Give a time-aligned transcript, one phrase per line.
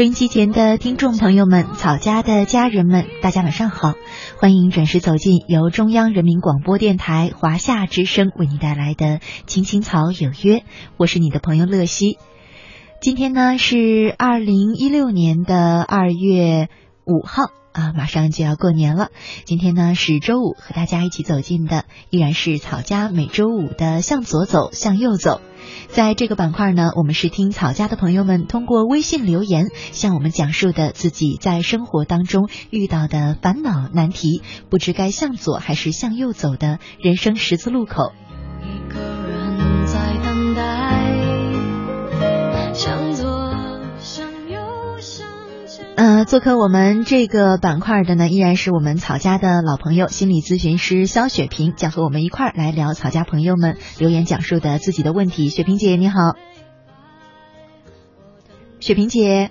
[0.00, 3.92] 收音机前的听众朋友们，草家的家人们，大家晚上好！
[4.38, 9.06] 欢迎准时走进由中央人民广播电台华夏之声为你带来的
[9.46, 10.60] 《青青草有约》，
[10.96, 12.16] 我是你的朋友乐西。
[13.02, 16.70] 今天呢是二零一六年的二月
[17.04, 19.10] 五号啊，马上就要过年了。
[19.44, 25.42] 今天呢是周五，和大家一起走进的依然是草家每周五的向左走，向右走。
[25.88, 38.12] 在这个板块呢，我们是听草家的朋友们通过微信留言向我们讲述的自己在生活当中遇到的烦恼难题，不知该向左还是向右走的人生十字路口。
[45.96, 55.50] 嗯，做客我们这个板块的呢，依然是我们草家的老朋友，心理咨询师肖雪萍，将和我们一块儿来聊草家朋友们留言讲述的自己的问题。
[55.50, 56.16] 雪萍姐，你好。
[58.80, 59.50] 雪萍姐。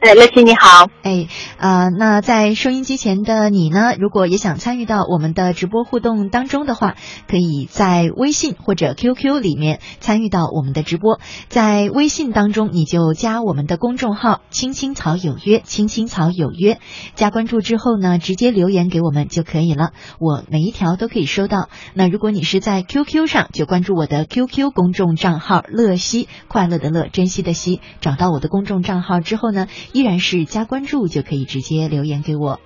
[0.00, 0.88] 哎，乐琪你好。
[1.02, 1.28] 哎，
[1.58, 3.92] 啊，那在收音机前的你呢？
[3.98, 6.94] 如果也想参与到我们的直播互动当中的话，
[7.28, 11.20] 可以在微信或者 QQ 里面参与到我们的直播。
[11.48, 16.78] 在微信当中，你就加我们的公众号“青青草有约”，“青青草有约”，
[17.14, 19.90] 加关注之后呢，直接留言给我们就可以了。
[20.18, 21.68] 我每一条都可以收到。
[21.92, 27.82] 那如果你是在 QQ 上，就关注我的 QQ 公众账号“乐西”，快乐的乐，珍惜的惜。
[28.00, 29.66] 找到我的公众账号之后呢？
[29.92, 32.60] 依然是加关注就可以直接留言给我。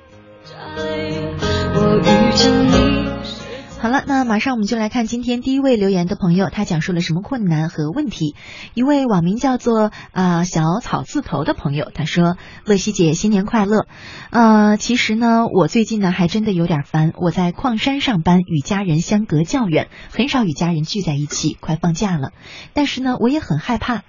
[3.81, 8.34] 好了，那马上我们就来看今天第一位留言的朋友，他讲述了什么困难和问题。
[8.72, 13.86] 一位网名叫做啊小草字头的朋友，他说：“乐西姐新年快乐。
[14.31, 17.12] 呃，其实呢，我最近呢还真的有点烦。
[17.19, 21.55] 我在矿山上班，与家人相隔较远，很少与家人聚在一起。
[21.61, 22.33] 快放假了，
[22.72, 24.03] 但是呢，我也很害怕。”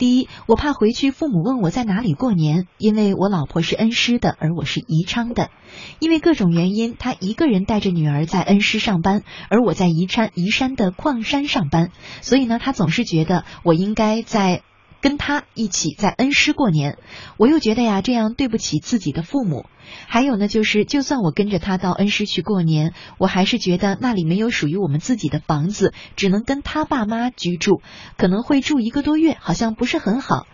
[0.00, 5.50] 第一，我怕回去父母问我在哪里过年，因为我老婆是恩施的，而我是宜昌的。
[5.98, 11.90] 因为各种原因，她一个人带着女儿在恩施上班，而我在宜昌宜山的矿山上班，
[12.22, 14.62] 所以呢，她总是觉得我应该在。
[15.00, 16.98] 跟他一起在恩施过年，
[17.36, 19.66] 我又觉得呀，这样对不起自己的父母。
[20.06, 27.82] 还有呢，就是就算我跟着他到恩施去过年，我还是觉得那里没有属于我们自己的房子，只能跟他爸妈居住，
[28.16, 30.46] 可能会住一个多月，好像不是很好。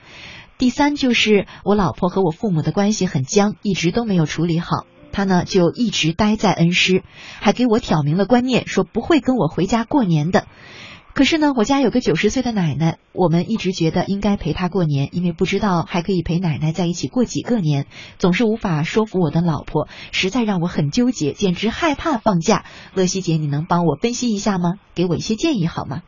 [0.59, 4.87] 第三就是我老婆和我父母的关系很僵，一直都没有处理好。
[5.13, 7.03] 他呢就一直待在恩施，
[7.41, 10.47] 还给我挑明了观念，说不会跟我回家过年的。
[11.17, 17.87] 可是呢，我家有个九十岁的奶奶，我们一直觉得应该陪她过年，因为不知道还可以陪奶奶在一起过几个年，
[18.19, 22.67] 总是无法说服我的老婆，实在让我很纠结，简直害怕放假。
[22.93, 24.75] 乐西姐，你能帮我分析一下吗？
[24.95, 26.03] 给我一些建议好吗？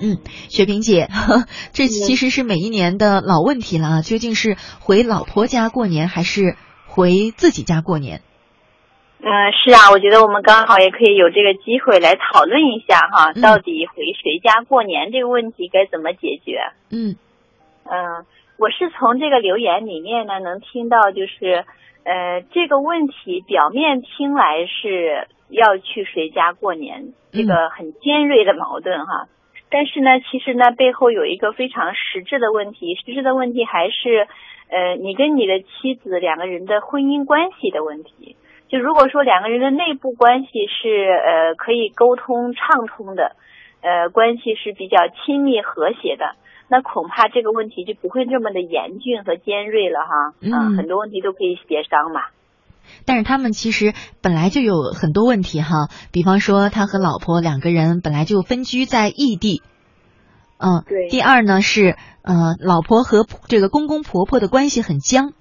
[0.00, 0.18] 嗯，
[0.48, 1.10] 雪萍姐，
[1.74, 8.22] 这其实是每一年的老问题了啊，究竟是回老婆家过年，还是回自己家过年？
[9.28, 16.60] 嗯，是啊，我觉得我们刚好也可以有这个机会来讨论一下哈，到底回谁家过年这个问题该怎么解决？
[16.92, 17.16] 嗯
[17.90, 18.24] 嗯，
[18.56, 21.64] 我是从这个留言里面呢能听到，就是
[22.04, 29.26] 呃这个问题表面听来是要去谁家过年，这个很尖锐的矛盾哈，
[29.70, 34.28] 但是呢，其实呢背后有一个非常实质的问题，实质的问题还是
[34.70, 38.36] 呃你跟你的妻子两个人的婚姻关系的问题。
[38.68, 43.36] 就如果说两个人的内部关系是呃可以沟通畅通的，
[43.80, 46.34] 呃关系是比较亲密和谐的，
[46.68, 50.34] 那恐怕这个问题就不会这么的严峻和尖锐了哈。
[50.40, 52.22] 嗯，很多问题都可以协商嘛。
[53.04, 59.62] 但是他们其实本来就有很多问题哈，比方说他和老婆两个人本来就分居在异地。
[60.58, 60.82] 嗯。
[60.88, 61.08] 对。
[61.08, 65.32] 第二呢是呃老婆和这个公公婆婆的关系很僵。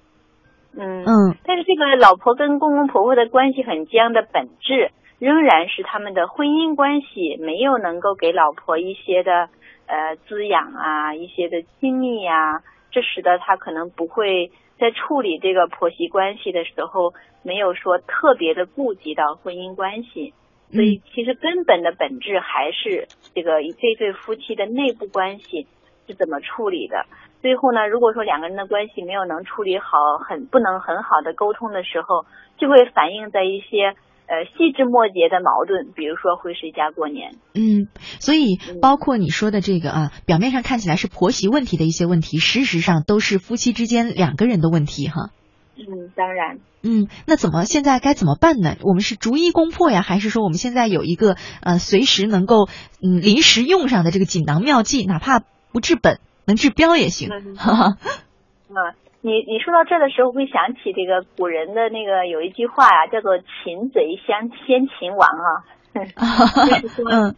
[0.78, 1.04] 嗯。
[1.06, 9.50] 嗯，但是这个老婆跟公公婆婆的关系很僵的本质，仍然是他们的婚姻关系没有能够给老婆一些的
[9.88, 17.14] 呃滋养啊，一些的亲密呀，这使得他可能不会在处理这个婆媳关系的时候，
[17.44, 20.34] 没有说特别的顾及到婚姻关系，
[20.72, 25.68] 所以其实根本的本质还是这个这对夫妻的内部关系
[26.08, 27.06] 是怎么处理的。
[27.46, 32.26] 最后呢，如果说两个人的关系没有能处理好，很不能很好的沟通的时候，
[32.58, 33.94] 就会反映在一些
[34.26, 37.36] 呃细枝末节的矛盾，比如说回谁家过年。
[37.54, 37.86] 嗯，
[38.20, 45.30] 所以包括你说的这个啊，表面上看起来是婆媳问题的一些问题，事实上都是夫妻之间两个人的问题哈。
[45.78, 46.58] 嗯，当然。
[46.82, 48.76] 嗯，那怎么现在该怎么办呢？
[48.82, 52.66] 我们是逐一攻破呀，还是说我们现在有一个呃随时能够
[53.04, 56.20] 嗯临时用上的这个锦囊妙计，哪怕不治本？
[56.46, 57.30] 能治标也行。
[58.70, 58.76] 嗯，
[59.22, 65.66] 你你说到这的时候，会想起这个古人的那个有一句话呀，叫做“擒贼先先擒王”啊。
[66.82, 67.36] 就是说，嗯，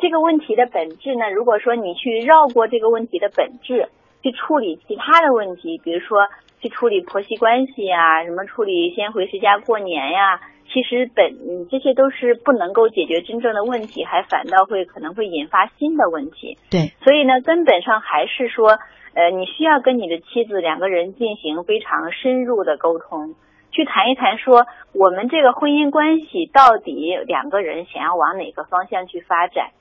[0.00, 3.88] 这个问题的本质呢，如果说你去绕过这个问题的本质，
[4.22, 6.26] 去处理其他的问题，比如说
[6.60, 10.40] 去处理婆媳关系呀，什么处理先回谁家过年呀，
[10.72, 16.56] 其实本这些都是不能够解决真正的问题，还反倒会可能会引发新的问题。
[16.70, 18.78] 对，所以呢，根本上还是说。
[19.14, 23.34] 呃，你需要跟你的妻子两个人进行非常深入的沟通，
[23.70, 24.64] 去谈一谈，说
[24.94, 29.72] 我们这个婚姻关系到底两个人想要往哪个方向去发展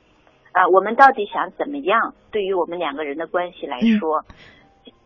[0.51, 0.67] 啊？
[0.67, 2.13] 我们到底想怎么样？
[2.29, 4.25] 对于我们两个人的关系来说。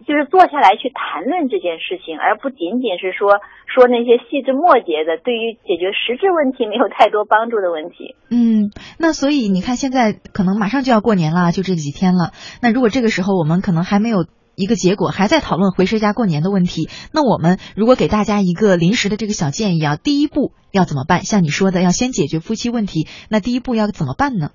[0.06, 8.14] 就是坐下来去谈论这件事情，而不仅仅是说说那些细枝末节的，对于解决实质问题没有太多帮助的问题。
[8.30, 8.70] 嗯，
[9.00, 12.32] 那所以你看，现在可能马上就要过年了，就这几天了。
[12.62, 14.26] 那如果这个时候我们可能还没有
[14.56, 21.24] 一个结果，还在讨论回谁家过年的问题，那我们如果给大家一个临时的这个小建议啊，第一步要怎么办？
[21.24, 24.52] 像你说的，要先解决夫妻问题，那第一步要怎么办呢？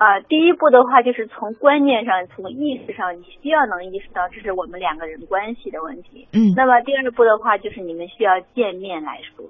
[0.00, 6.26] 啊，第一步的话就是从观念上、从意识上，你需要能意识到这是我们两个人关系的问题。
[6.32, 6.54] 嗯。
[6.56, 9.44] 那么第二步的话，就是你们需要见面来说。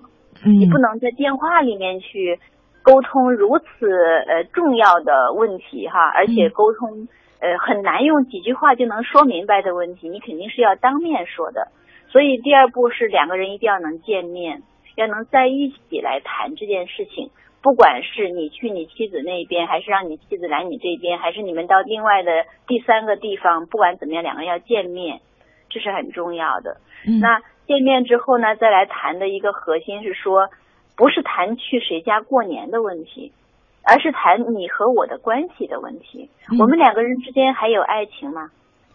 [0.44, 0.58] 嗯。
[0.58, 2.40] 你不能在电话里面去
[2.82, 3.86] 沟通如此
[4.26, 7.06] 呃重要的问题哈，而且沟通
[7.38, 11.68] 呃很难用几句话就能说明白的问题，你肯定是要当面说的。
[12.08, 14.62] 所以第二步是两个人一定要能见面，
[14.96, 17.30] 要能在一起来谈这件事情。
[17.62, 25.20] 不管是你去你妻子那边，还是让你妻子来你这边，还是你们到另外的第三个地方，不管怎么样，两个人要见面，
[25.68, 26.78] 这是很重要的。
[27.20, 30.48] 那见面之后呢，再来谈的一个核心是说，
[30.96, 33.32] 不是谈去谁家过年的问题，
[33.84, 36.30] 而是谈你和我的关系的问题。
[36.58, 38.50] 我们两个人之间还有爱情吗？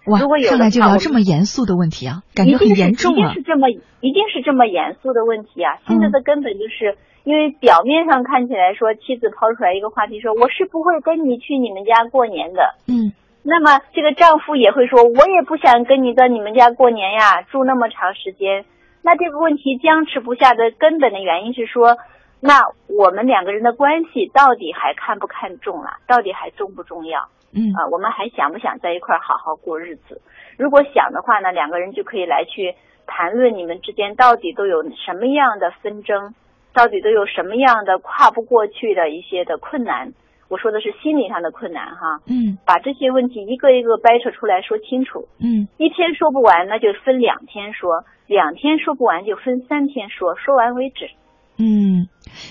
[0.07, 3.17] 哇，如果有上来就聊这么严肃的问题啊，感觉很严重啊！
[3.17, 5.77] 一定是这么，一定是这么严肃的问题啊！
[5.87, 6.97] 现在的根本就是。
[7.25, 12.75] 因为表面上看起来说，妻子抛出来一个话题说，我是不会跟你去你们家过年的。
[12.85, 18.63] 嗯，那么这个丈夫也会说，我也不想跟你在你们家过年呀，住那么长时间。
[19.01, 21.97] 那这个问题僵持不下的根本的原因是说，
[22.41, 25.97] 那我们两个人的关系到底还看不看重了？
[26.05, 27.21] 到底还重不重要？
[27.55, 30.21] 嗯啊，我们还想不想在一块好好过日子？
[30.57, 32.75] 如果想的话呢，两个人就可以来去
[33.07, 36.35] 谈论你们之间到底都有什么样的纷争。
[36.75, 40.11] 到底都有什么样的跨不过去的一些的困难？
[40.49, 42.19] 我说的是心理上的困难哈。
[42.27, 45.29] 嗯，把这些问题一个一个掰扯出来说清楚。
[45.39, 51.09] 嗯，一天说不完，那就分两天说；两天说不完，就分三天说，说完为止。
[51.57, 52.07] 嗯，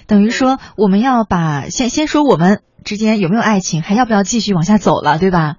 [0.06, 5.56] 等于说我们要把先先说我们之间有没有爱情，还要不要继续往下走了，对吧？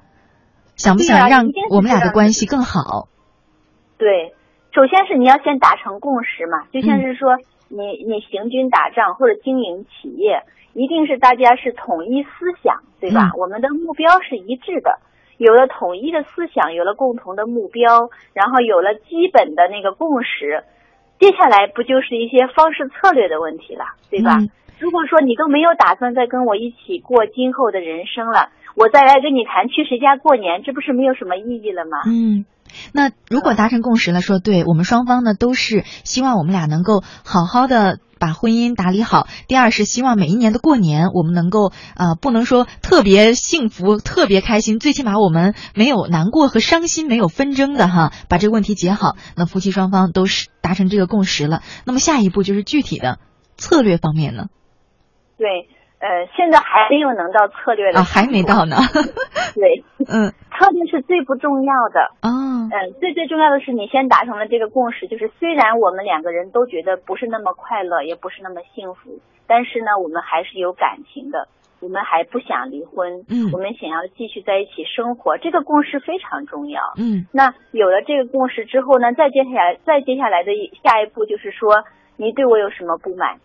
[0.75, 3.07] 想不想让我们俩的关系更好？
[3.97, 4.33] 对，
[4.73, 7.37] 首先是你要先达成共识嘛，就像是说。
[7.67, 10.43] 你你行军打仗或者经营企业，
[10.73, 12.29] 一定是大家是统一思
[12.63, 13.31] 想，对吧？
[13.35, 14.99] 我们的目标是一致的，
[15.37, 20.63] 有了统一的思想，有了共同的目标，然后有了基本的那个共识，
[21.19, 24.37] 接下来不就是一些方式策略的问题了，对吧？
[24.79, 31.99] 如果说你都没有打算再跟我一起过今后的人生了，我再来跟你谈去谁家过年，这不是没有什么意义了吗？
[32.05, 32.45] 嗯。
[32.93, 39.27] 那如果达成共识了，说对我们双方呢都是希望我们俩能够好好的把婚姻打理好。
[39.47, 49.15] 第二是希望每一年的过年我们能够呃，不能说特别幸福、特别开心，最起码我们没有难过和伤心，没有纷争的哈，把这个问题解好。
[49.35, 53.19] 那夫妻双方都是达成这个共识了，那么下一步就是具体的
[53.57, 54.47] 策略方面呢？
[55.37, 55.69] 对。
[55.97, 58.77] 呃，现在还没有能到策略的啊，还没到呢。
[59.55, 62.11] 对， 嗯，策略是最不重要的。
[62.21, 62.29] 哦，
[62.71, 71.47] 嗯，最最重要的是你先达成了这个共识，就是虽然我们两个人都觉得不是那么快乐，也不是那么幸福，但是呢，我们还是有感情的，
[71.79, 76.81] 我们还不想离婚，嗯，我们想要继续在一起生活，这个共识非常重要。
[76.97, 80.51] 嗯，那有了这个共识之后呢，再接下来，再接下来的
[80.83, 81.83] 下一步就是说，
[82.17, 83.39] 你对我有什么不满？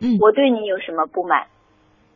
[0.00, 1.46] 嗯，我对你有什么不满？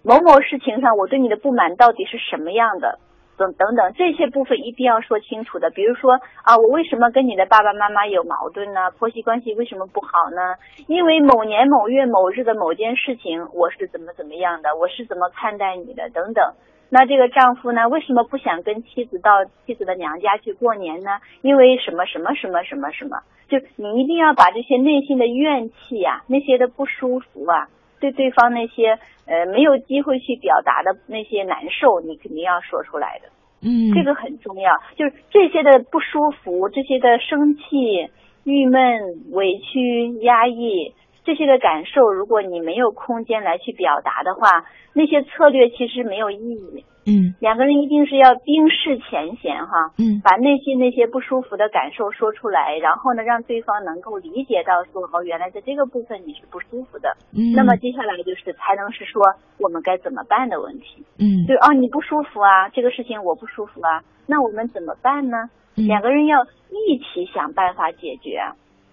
[0.03, 2.99] 某某事情上，我对你的不满到底是什么样的？
[3.37, 5.71] 等等等，这些部分一定要说清楚的。
[5.71, 8.91] 比如说啊，我为什么跟你的爸爸妈妈有矛盾呢？
[8.99, 10.55] 婆媳关系为什么不好呢？
[10.87, 14.77] 因为某年某月某日的某件事情，我是怎么怎么样的？
[14.77, 16.11] 我是怎么看待你的？
[16.11, 16.55] 等等。
[16.91, 21.11] 那这个丈夫呢，为什么不想跟妻子到妻子的娘家去过年呢？
[21.43, 23.19] 因为什么什么什么什么什么？
[23.49, 27.69] 就你一定要把这些内心的怨气呀，那些的不舒服啊。
[28.05, 33.29] 对对方那些呃没有机会去表达的那些难受，你肯定要说出来的。
[33.63, 34.77] 嗯，这个很重要。
[34.95, 38.11] 就是这些的不舒服，这些的生气、
[38.45, 40.93] 郁闷、委屈、压抑。
[41.25, 46.85] 这些的感受，如果你没有空间来去表达的话，那些策略其实没有意义。
[47.07, 49.93] 嗯，两个人一定是要冰释前嫌哈。
[49.99, 57.17] 嗯，把内心那些不舒服的感受说出来，然后呢，让对方能够理解到说哦，原来在这个部分你是不舒服的。
[57.33, 59.23] 嗯，那么接下来就是才能是说
[59.59, 61.05] 我们该怎么办的问题。
[61.19, 65.51] 嗯，对哦你不舒服啊，这个事情我不舒服啊，那我们怎么办呢？
[65.75, 68.41] 两个人要一起想办法解决。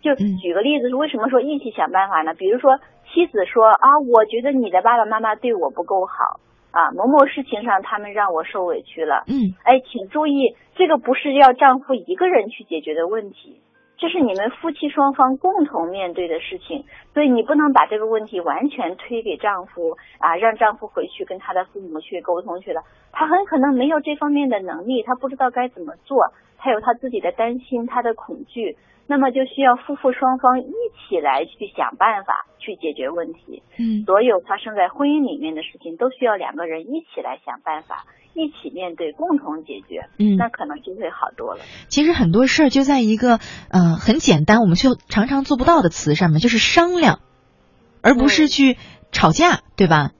[0.02, 2.34] 就举个例子，是为什么说一起想办法呢？
[2.34, 2.80] 比如说
[3.14, 6.40] 妻子说啊，我觉得你的爸爸妈妈对我不够好
[6.72, 9.24] 啊，某某事情上他们让我受委屈了。
[9.28, 13.62] 嗯，哎，请注意，这个不是要丈夫一个人去解决的问题，
[13.98, 28.78] 这是你们夫妻双方共同面对的事情，所以你不能把这个问题完全推给丈夫啊，让丈夫回去跟他的父母去沟通去了，他很可能没有这方面的能力，他不知道该怎么做，他有他自己的担心，他的恐惧。
[29.08, 33.62] 那么就需要夫妇双方一起来去想办法去解决问题。
[33.78, 40.08] 嗯，所有发生在婚姻里面的事情，都需要两个人一起来想办法，一起面对，共同解决。
[40.18, 41.62] 嗯，那可能就会好多了。
[41.90, 43.40] 其实很多事儿就在一个
[43.70, 47.20] 呃很简单，我们就常常做不到的词上面，就是商量，
[48.02, 48.78] 而不是去
[49.12, 50.12] 吵架，对吧？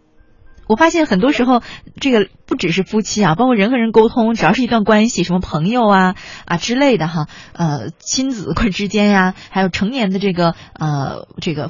[0.68, 1.62] 我发现很多时候，
[2.00, 6.16] 这个不只是夫妻啊，包括人和人沟通，只要是一段关系，什么朋友啊
[6.46, 11.70] 啊之类的哈，呃，亲子之间呀，还有成年的这个呃这个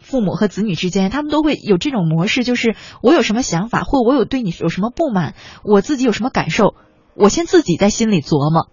[0.00, 6.74] 父母和子女之间，他们都会有这种模式，就是我有什么想法，或我有对你有什么不满，我自己有什么感受，
[7.14, 8.68] 我先自己在心里琢磨。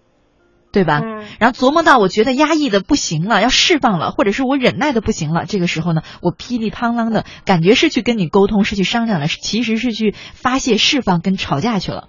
[0.74, 1.00] 对吧？
[1.04, 12.08] 嗯，然后琢磨到我觉得压抑的不行了，要释放了，或者是我忍耐的不行了，这个时候呢，我噼里啪啦的感觉是去跟你沟通，是去商量了，其实是去发泄、释放跟吵架去了。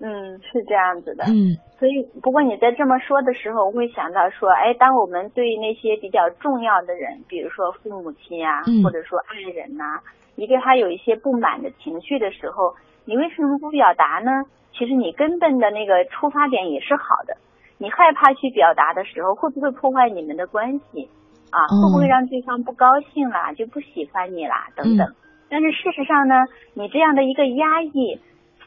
[0.00, 1.24] 嗯，是这样子的。
[1.26, 10.02] 嗯，所以不过你在这么说的时候，我会想到说，哎，当我们对那些比较重要的人，比如说父母亲啊，或者说爱人呐，
[10.34, 12.74] 你对他有一些不满的情绪的时候，
[13.04, 14.46] 你为什么不表达呢？
[14.72, 17.36] 其实你根本的那个出发点也是好的。
[17.82, 21.10] 你害怕去表达的时候，会不会破坏你们的关系
[21.50, 21.66] 啊？
[21.66, 25.04] 会不会让对方不高兴啦，就不喜欢你啦等等？
[25.50, 28.20] 但是事实上呢，你这样的一个压抑。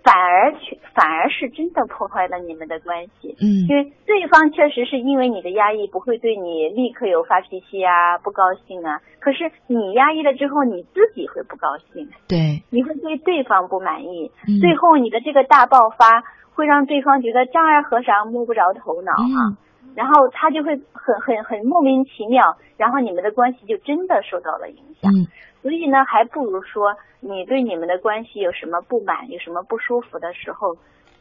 [0.05, 3.35] 反而去，反而是真的破坏了你们的关系。
[3.41, 9.01] 嗯，因为对方确实是因为你的压抑，不会对你立刻有发脾气啊，不高兴啊。
[9.19, 12.07] 可是你压抑了之后，你自己会不高兴。
[12.27, 14.29] 对，你会对对方不满意。
[14.61, 16.21] 最后你的这个大爆发，
[16.55, 19.59] 会让对方觉得丈二和尚摸不着头脑啊。
[19.95, 25.11] 然后他就会很很很莫名其妙，然后你们的关系就真的受到了影响。
[25.13, 25.27] 嗯。
[25.61, 30.75] 所以呢，还不如说你对你们的关系有什么不满、有什么不舒服的时候，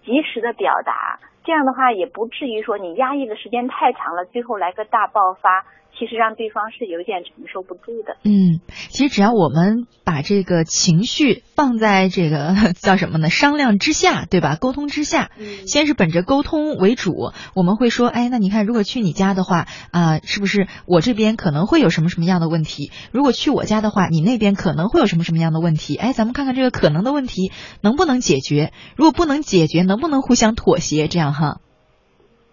[0.05, 5.65] 及时的表达，这样的话也不至于说你压抑的时间太长了，最后来个大爆发。
[5.99, 8.17] 其实让对方是有点承受不住的。
[8.25, 8.61] 嗯，
[8.91, 13.31] 其实只要我们把这个情绪放在这个 叫什么呢？
[13.31, 14.57] 商量之下，对吧？
[14.57, 15.31] 沟通之下，
[15.67, 22.91] 先是本着沟通为主，我们会说，哎，那你看，如果去你家的话，啊，是不是我这边可能会有什么什么样的问题？
[23.13, 25.97] 如果去我家的话，你那边可能会有什么什么样的问题？
[25.97, 28.73] 哎，咱们看看这个可能的问题能不能解决？
[28.97, 31.09] 如果不能解决，能不能互相妥协？
[31.09, 31.61] 这样哈。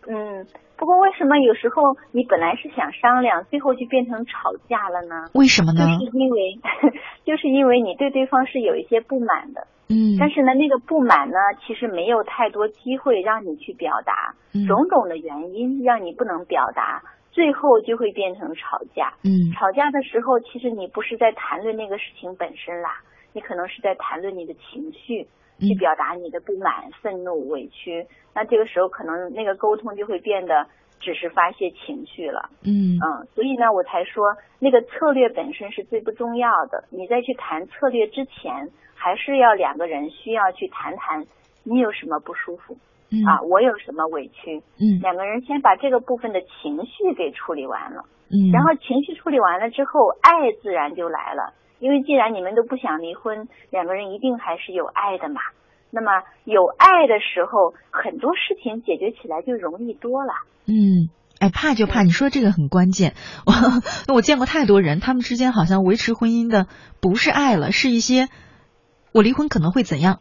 [0.08, 0.46] 嗯。
[0.82, 5.30] 不过，为什么有时候你本来是想商量，最后就变成吵架了呢？
[5.36, 5.86] 为什么呢？
[5.86, 6.58] 就是因为，
[7.24, 9.68] 就是因为你对对方是有一些不满的。
[9.90, 10.18] 嗯。
[10.20, 19.14] 但是呢，那个不满呢，其实没有太多机会让你去表达，嗯种种的原因让你不能表达，最后就会变成吵架。
[19.24, 19.54] 嗯。
[19.54, 22.98] 吵架的时候，其实你不是在谈论那个事情本身啦，
[23.34, 25.28] 你可能是在谈论你的情绪。
[25.62, 30.66] 去表达你的不满、愤怒、委屈，那这个时候可能那个沟通就会变得
[31.00, 32.50] 只是发泄情绪了。
[32.64, 36.84] 嗯嗯，所以呢，我才说那个策略本身是最不重要的。
[36.90, 41.26] 你在去谈策略之前，还是要两个人需要去谈谈
[41.64, 42.76] 你有什么不舒服，
[43.28, 44.58] 啊，我有什么委屈。
[44.80, 48.04] 嗯，两个人先把这个部分的情绪给处理完了。
[48.30, 51.54] 嗯，然后情绪处理完了之后，爱自然就来了。
[51.82, 55.42] 因为既然你们都不想离婚，两个人一定还是有爱的嘛。
[55.90, 60.32] 那么有爱的时候，很多事情解决起来就容易多了。
[60.68, 61.10] 嗯，
[61.40, 63.16] 哎，怕就怕你说这个很关键。
[63.46, 66.68] 我我见过太多人，他们之间好像维持婚姻的
[67.02, 68.30] 不是爱了，是一些
[69.12, 70.20] 我离婚可能会怎样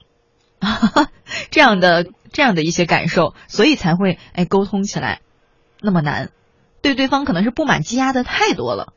[1.53, 5.21] 这样的这样的一些感受，所以才会哎沟通起来
[5.83, 6.31] 那么难。
[6.83, 8.95] 对对方可能是不满积压的太多了。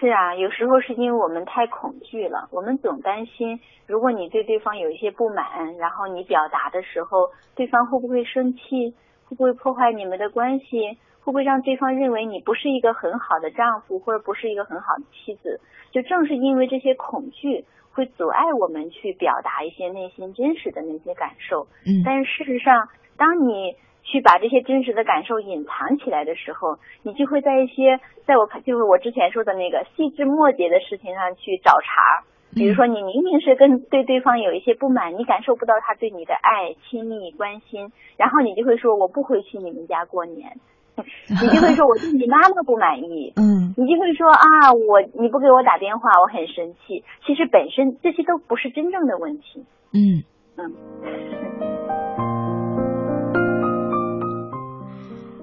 [0.00, 8.94] 是啊，有时候是因为我们太恐惧了，我们总担心，如果你对对方有一些不满，然后你表达的时候，对方会不会生气，
[9.28, 15.60] 会不会破坏你们的关系，会不会让对方认为你不是一个很好的丈夫，或者不是一个很好的妻子？
[15.92, 21.66] 就正是因为这些恐惧，会阻碍我们去表达一些内心真实的那些感受。
[21.84, 22.88] 嗯，但是事实上，
[23.18, 32.24] 当你去把这些真实的感受隐藏起来的时候，你就会在一些在我看就是我之前说的那个细枝末节的事情上去找茬。
[32.52, 40.58] 比如说，你明明是跟对对方有一些不满，你感受不到他对你的爱、亲密、关心，然后你就会说我不回去你们家过年，
[40.98, 47.04] 你就会说我对你妈妈不满意， 嗯，你就会说啊我你不给我打电话我很生气。
[47.24, 49.64] 其实本身这些都不是真正的问题。
[49.92, 50.24] 嗯
[50.56, 51.89] 嗯。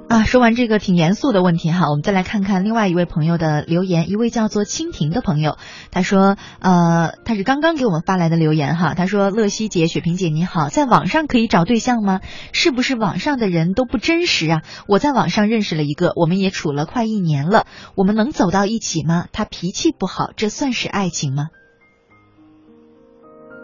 [0.09, 4.09] 啊，说完这个挺严肃的问题哈，我们再来看看另外一位朋友的留言。
[4.09, 5.57] 一位叫做蜻蜓的朋友，
[5.91, 8.93] 他说，呃，他是刚刚给我们发来的留言哈。
[8.93, 12.21] 他说：“乐西姐、雪萍姐你好，在网上可以找对象吗？
[12.53, 14.61] 是不是网上的人都不真实啊？
[14.87, 19.25] 我在网上认识了一个，我们也处了快一年了，我们能走到一起吗？
[19.33, 21.49] 他脾气不好，这算是爱情吗？”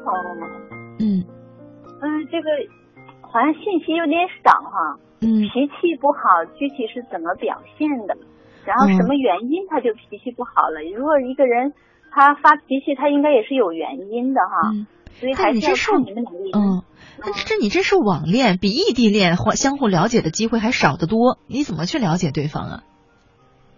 [0.03, 0.11] 哦，
[0.99, 1.23] 嗯
[2.01, 2.49] 嗯，这个
[3.33, 4.99] 好像信息有点少哈。
[5.25, 8.15] 嗯，脾气不好，具体是怎么表现的？
[8.63, 10.83] 然后什么原因他就脾气不好了？
[10.95, 11.73] 如果一个人
[12.11, 14.69] 他发脾气，他应该也是有原因的哈。
[14.71, 14.85] 嗯，
[15.19, 16.51] 所以还是要看你们两个人。
[16.53, 16.83] 嗯，
[17.19, 21.39] 那这你这是网恋，比异地恋或相互了解的机会还少得多。
[21.47, 22.83] 你怎么去了解对方啊？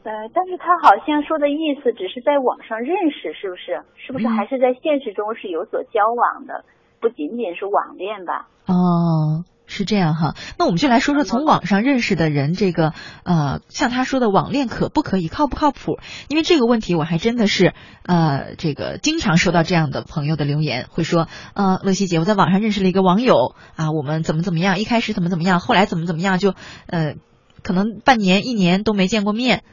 [0.03, 3.81] 呃，但是他好像说的意思只是在网上认识，是不是？
[3.97, 6.65] 是不是还是在现实中是有所交往的？
[7.05, 8.47] 不仅仅是网恋吧？
[8.65, 9.45] 哦。
[9.67, 12.93] 是这样哈，那我们就来说说从网上认识的人，这个
[13.23, 15.97] 呃，像他说的网恋可不可以，靠不靠谱？
[16.29, 26.53] 因为这个问题，我还真的是呃，这个经常收到这样的朋友的留言，会说，呃，乐西姐，我在网上认识了一个网友啊，我们怎么怎么样，一开始怎么怎么样，后来怎么怎么样，就
[26.85, 27.15] 呃，
[27.63, 29.63] 可能半年一年都没见过面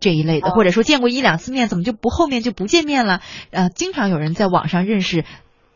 [0.00, 3.20] 这一类的，或者说见过一两次面，怎么就不后面就不见面了？
[3.50, 5.26] 呃，经常有人在网上认识。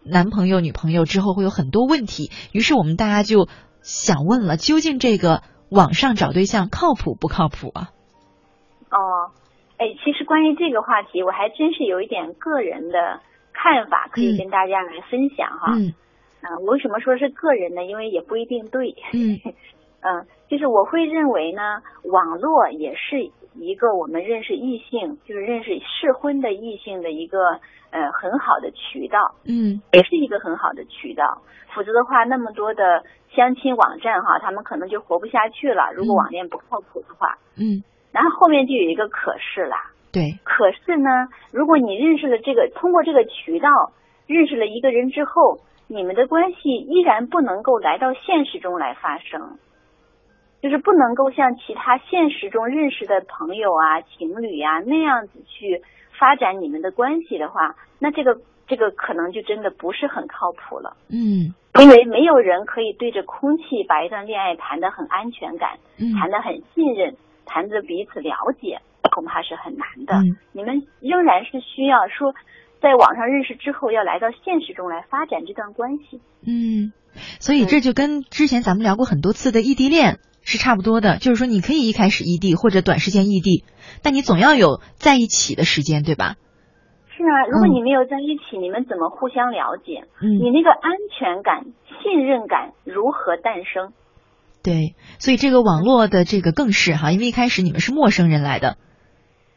[0.04, 3.48] 男朋友、女朋友之后会有很多问题，于是我们大家就
[3.82, 7.90] 想问了：究竟这个网上找对象靠谱不靠谱啊？
[8.90, 9.30] 哦，
[9.76, 13.20] 哎，其实关于这个话题，我还真是有一点个人的
[13.52, 15.72] 看法，可以跟大家来分享哈。
[15.76, 15.94] 嗯。
[16.40, 17.84] 啊，为什么说是个人呢？
[17.84, 18.94] 因为也不一定对。
[19.12, 19.38] 嗯。
[20.02, 21.60] 嗯，就是我会认为呢，
[22.04, 27.38] 网络也是一个我们认识异性，就是认识适婚的异性的一个。
[27.92, 31.42] 呃，很好的渠道，嗯，也是一个很好的渠道。
[31.74, 33.02] 否则的话，那么多的
[33.34, 35.90] 相亲网站哈，他们可能就活不下去了。
[35.92, 37.82] 如果网恋不靠谱的话，嗯，
[38.12, 41.10] 然后后面就有一个可是啦，对，可是呢，
[41.52, 43.68] 如果你认识了这个，通过这个渠道
[44.28, 45.58] 认识了一个人之后，
[45.88, 49.58] 你们的关系依然不能够来到现实中来发生，
[50.62, 55.82] 就是不能够像其他现实中认识的朋友啊、情侣啊那样子去。
[56.20, 58.36] 发展你们的关系的话，那这个
[58.68, 60.94] 这个可能就真的不是很靠谱了。
[61.08, 65.78] 嗯，因为没有人可以对着空气把一段恋爱谈得很安全感，
[66.20, 70.20] 谈得很信任，谈得彼此了解，恐怕是很难的。
[70.52, 72.34] 你们仍然是需要说，
[72.82, 76.20] 在网上认识之后，要来到现实中来发展这段关系。
[76.46, 76.92] 嗯，
[77.40, 80.18] 所以这就跟之前咱们聊过很多次的异地恋。
[80.42, 83.64] 是差不多的，就是说你可以一开始异地或者短时间异地，
[84.02, 86.36] 但你总要有在一起的时间，对吧？
[87.16, 90.04] 是啊，如果你没有在一起，你们怎么互相了解？
[90.22, 91.66] 嗯，你那个安全感、
[92.02, 93.92] 信任感如何诞生？
[94.62, 98.76] 对，所以这个网络的这个更是哈，因为一开始你们是陌生人来的。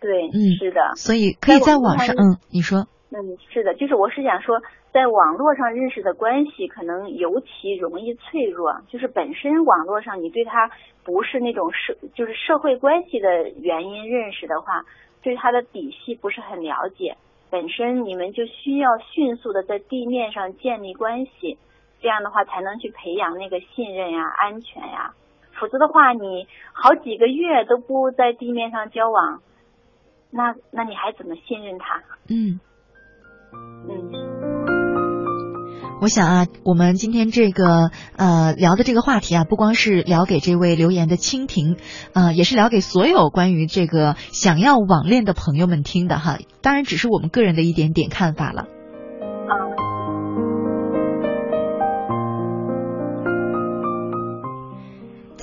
[0.02, 2.88] 对，嗯，是的，所以可以在网上，嗯，你说。
[3.12, 3.16] 嗯，
[3.54, 4.60] 是的，就是我是想说。
[4.94, 10.70] 在网络上认识的关系可能尤其容易脆弱，就是本身网络上你对他
[11.04, 14.86] 不是那种社就是社会关系的原因认识的话，
[15.24, 17.18] 对他的底细不是很了解，
[17.50, 21.58] 本身你们就需要迅速的在地面上建立关系，
[22.00, 25.16] 这样的话才能去培养那个信任呀、安全呀，
[25.60, 29.42] 否则的话你好几个月都不在地面上交往，
[30.30, 32.00] 那那你还怎么信任他？
[32.30, 32.60] 嗯
[33.90, 34.33] 嗯。
[36.04, 41.78] 我想啊，我们今天这个呃聊的这个话题啊，不光是聊给这位留言的蜻蜓，
[42.12, 46.40] 呃，也是聊给所有关于这个想要网恋的朋友们听的哈。
[46.62, 48.66] 当然，只是我们个人的一点点看法了。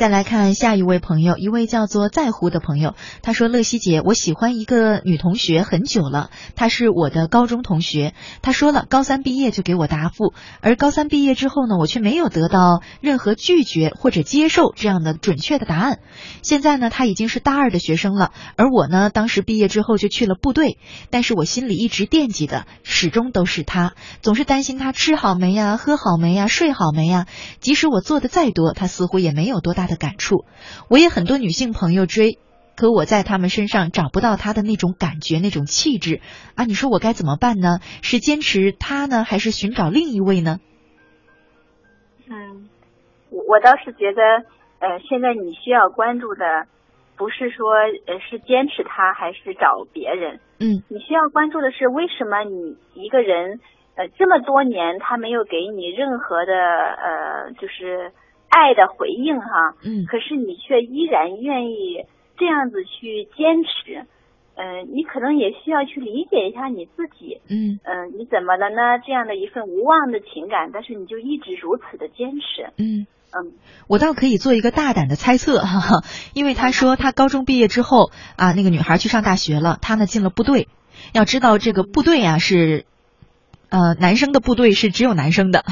[0.00, 8.14] 再来看下一位朋友，一位叫做在乎的朋友，他说：“乐西姐，我喜欢一个女同学很久了，她是我的高中同学。
[8.40, 10.32] 她说了，高三毕业就给我答复，
[10.62, 15.98] 而高三毕业之后呢，我却没有得到任何拒绝或者接受这样的准确的答案。
[16.40, 20.78] 现在呢，她已经是大二的学生了，而我呢，当时毕业之后就去了部队，
[21.10, 27.26] 但是我心里一直惦记的始终都是她，总是担心她吃好没呀，喝好没呀，睡好没呀。
[27.60, 30.44] 即使我做的再多，她似乎也没有多大。”的感触，
[30.88, 32.38] 我也很多女性朋友追，
[32.76, 36.20] 可我在他们身上找不到他的那种感觉、那种气质
[36.55, 36.64] 啊！
[36.64, 37.81] 你说我该怎么办呢？
[38.00, 40.61] 是坚持他呢，还是寻找另一位呢？
[42.31, 42.70] 嗯，
[43.31, 44.22] 我我倒是觉得，
[44.79, 46.64] 呃，现在你需要关注的，
[47.18, 47.74] 不是说
[48.07, 53.61] 呃是坚持他还是找别人，嗯，你需要关注的是为什么你一个人
[53.96, 58.12] 呃这么多年他没有给你任何的呃就是。
[58.50, 59.46] 爱的回应哈，
[59.82, 62.04] 嗯，可是你却依然愿意
[62.36, 64.04] 这样子去坚持，
[64.56, 67.80] 嗯，你可能也需要去理解一下你自己，嗯。
[67.84, 68.98] 嗯，你怎么了呢？
[69.06, 73.06] 这样的一份无望的情感，但是你就一直如此的坚持，嗯。
[73.32, 73.52] 嗯，
[73.86, 76.02] 我倒可以做一个大胆的猜测，哈哈，
[76.34, 80.66] 因为他说他高中毕业之后啊，那个女孩去上大学了，他呢进了部队，
[81.14, 82.86] 要知道这个部队啊是，
[83.68, 85.64] 呃，男生的部队是只有男生的。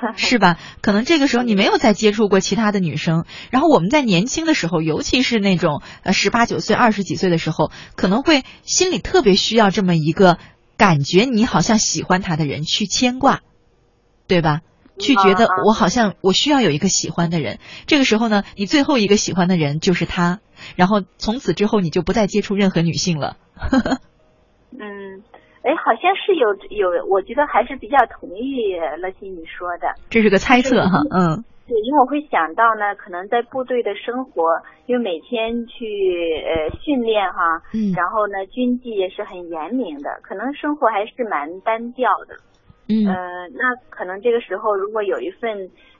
[0.16, 0.58] 是吧？
[0.80, 10.38] 可能这个时候你没有再接触过其他的女生，然后我们在年轻的时候，尤其是那种呃十八九岁、二十几岁的时候，可能会心里特别需要这么一个
[10.76, 13.40] 感觉，你好像喜欢他的人去牵挂，
[14.26, 14.60] 对吧？
[14.98, 17.58] 去觉得我好像我需要有一个喜欢的人。
[17.86, 20.40] 这个时候呢，你最后一个喜欢的人就是他，
[20.74, 23.36] 然后从此之后你就不再接触任何女性了。
[25.66, 25.72] 嗯。
[25.72, 29.88] 哎，好像是有有，我觉得还是比较同意乐西你说的。
[30.08, 31.44] 这是个猜测哈，嗯。
[31.66, 42.36] 对，因为我会想到呢，可能在部队的生活，因为每天去呃训练哈，嗯，然后呢军纪也是很严明的，可能生活还是蛮单调的。
[42.88, 43.02] 嗯。
[43.08, 45.50] 呃，那可能这个时候如果有一份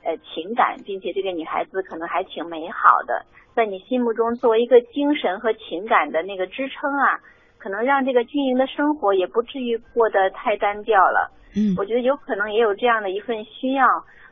[0.05, 3.27] 呃情感，并且这个女孩子可能还挺美好的，
[3.57, 7.19] 在你心目中作为一个精神和情感的那个支撑啊。
[7.67, 11.33] 可能让这个军营的生活也不至于过得太单调了。
[11.57, 13.85] 嗯，我觉得有可能也有这样的一份需要。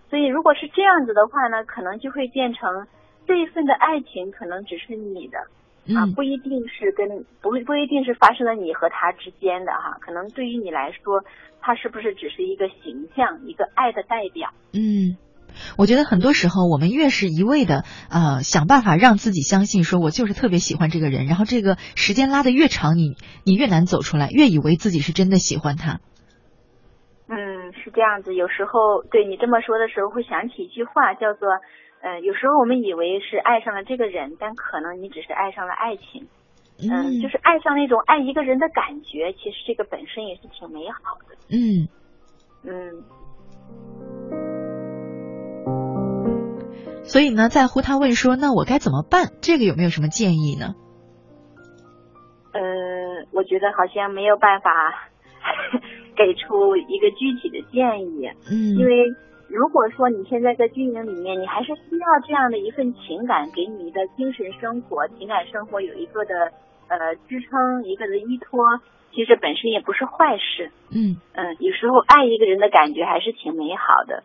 [0.09, 2.87] 所以如果是这样子的话呢，可能就会变成
[3.27, 5.39] 这一份的爱情可能只是你的
[5.99, 7.09] 啊，不一定是跟
[7.43, 9.99] 不不一定是发生在你和他之间的哈。
[10.01, 11.21] 可能对于你来说，
[11.61, 14.49] 他是不是只是一个形象，一个爱的代表？
[14.75, 15.17] 嗯。
[15.79, 26.01] 我觉得很多时候，我们越是一味的呃想办法让自己相信，说我就是特别喜欢这个人，然后这个时间拉得越长，你你越难走出来，越以为自己是真的喜欢他。
[27.27, 28.35] 嗯，是这样子。
[28.35, 31.49] 有时候对你这么说的时候，会想起一句话，叫做
[32.03, 36.29] 呃，有时候我们以为是爱上了这个人，但可能你只是爱上了爱情。
[36.77, 41.37] 嗯，就是爱上那种爱一个人的感觉，其实这个本身也是挺美好的。
[41.49, 41.89] 嗯
[42.67, 44.64] 嗯。
[47.05, 49.33] 所以呢，在乎他问说：“那我该怎么办？
[49.41, 50.75] 这个有没有什么建议呢？”
[52.53, 52.61] 呃，
[53.33, 54.71] 我觉得好像没有办法
[56.17, 58.31] 给出一个具体的建议。
[58.51, 58.79] 嗯。
[58.79, 58.93] 因为
[59.49, 66.35] 如果说你现在在军营里面，你还是需要这样的一份情感，给你的精神生活、情感生活有一个的
[66.89, 68.65] 呃支撑，一个的依托，
[69.13, 70.71] 其实本身也不是坏事。
[70.91, 71.19] 嗯。
[71.35, 74.23] 嗯，有时候爱一个人的感觉还是挺美好的。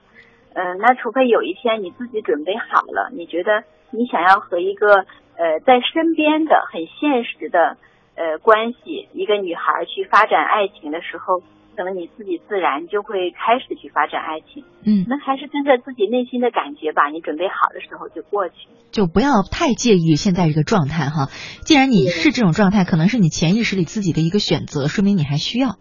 [0.54, 5.06] 嗯，那除非有一天你自己准备好了，你觉得你想要和一个
[5.38, 7.78] 呃在身边的很现实的
[8.16, 11.42] 呃关系一个女孩去发展爱情的时候，
[11.78, 14.66] 可能你自己自然就会开始去发展爱情。
[14.84, 17.10] 嗯，那还是跟着自己内心的感觉吧。
[17.10, 21.28] 你准备好的时候就过去，就不要太介意现在这个状态哈。
[21.64, 25.78] 既然你是这种状态，可能是你潜意识里自己的一个选择，说明你还需要。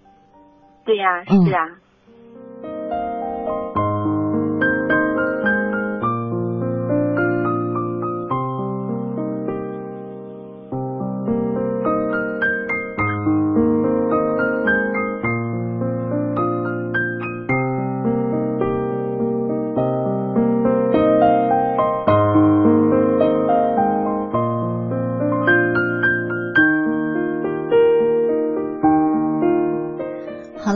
[0.84, 1.87] 对呀，是啊。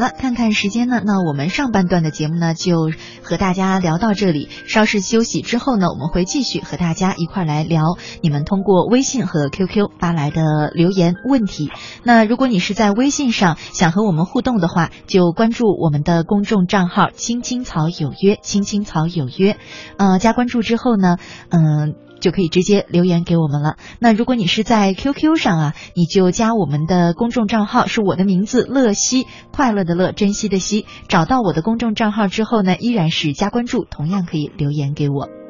[0.08, 2.90] 看看时间呢，那我们上半段的节目呢，就
[3.22, 4.48] 和大家聊到这里。
[4.66, 7.82] 稍事休息之后呢，我们会继续和大家一块来聊
[8.20, 11.70] 你们通过微信和 QQ 发来的留言问题。
[12.02, 19.56] 那如果你是在微信上想和我们互动的话，就关注我们的公众账号青青草有约，青青草有约。
[19.96, 21.18] 嗯，加关注之后呢，
[21.50, 21.94] 嗯。
[22.22, 23.76] 就可以直接留言给我们了。
[23.98, 30.86] 那如果你是在 QQ 上啊，你就加我们的公众账号，是我的名字乐西，快乐的乐，珍惜的惜。
[31.08, 35.41] 找到我的公众账号之后呢，依然是加关注，同样可以留言给我。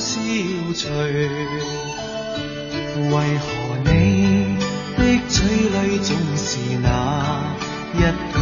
[0.00, 0.18] 消
[0.74, 0.88] 除。
[3.10, 3.46] 为何
[3.84, 4.56] 你
[4.96, 6.86] 的嘴里总是那
[7.94, 8.38] 一句？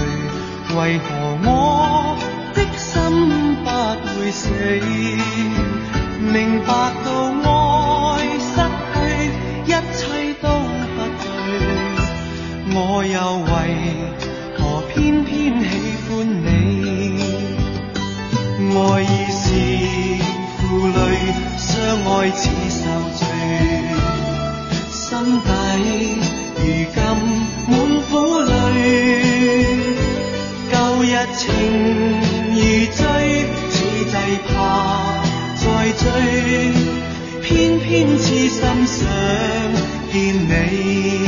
[0.76, 1.04] 为何
[40.10, 41.27] 见你。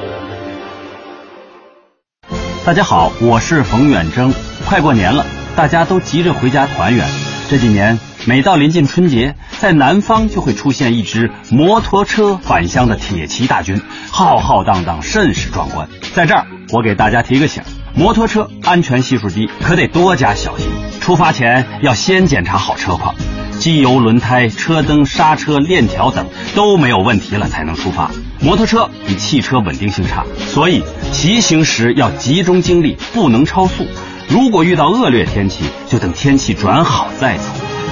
[2.63, 4.31] 大家好，我是冯远征。
[4.67, 7.09] 快过年了，大家都急着回家团圆。
[7.49, 15.89] 这几年，每到临近春节，在南方就会出现一支摩托车返乡的铁骑大军，浩浩荡荡，甚是壮观。
[16.13, 20.67] 在这儿，我给大家提个醒：摩托车安全系数低，可得多加小心。
[20.99, 23.15] 出发前要先检查好车况，
[23.59, 28.09] 机油、轮胎、车灯、刹车、链条等都没有问题了才能出发。
[28.39, 33.85] 摩托车比汽车稳定性差，所以骑行时要集中精力，不能超速。
[34.29, 37.43] 如果遇到恶劣天气，就等天气转好再走。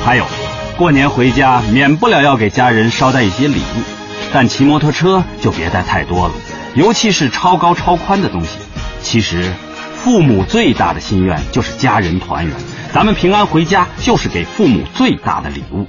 [0.05, 0.25] 还有，
[0.77, 3.81] 过年回家免不了要给家人捎带一些礼物，
[4.31, 6.33] 但骑摩托车就别带太多了，
[6.73, 8.59] 尤其是超高超宽的东西。
[9.01, 9.53] 其实，
[10.01, 12.55] 父母最大的心愿就是家人团圆，
[12.93, 15.85] 咱们平安回家就是给父母最大的礼物。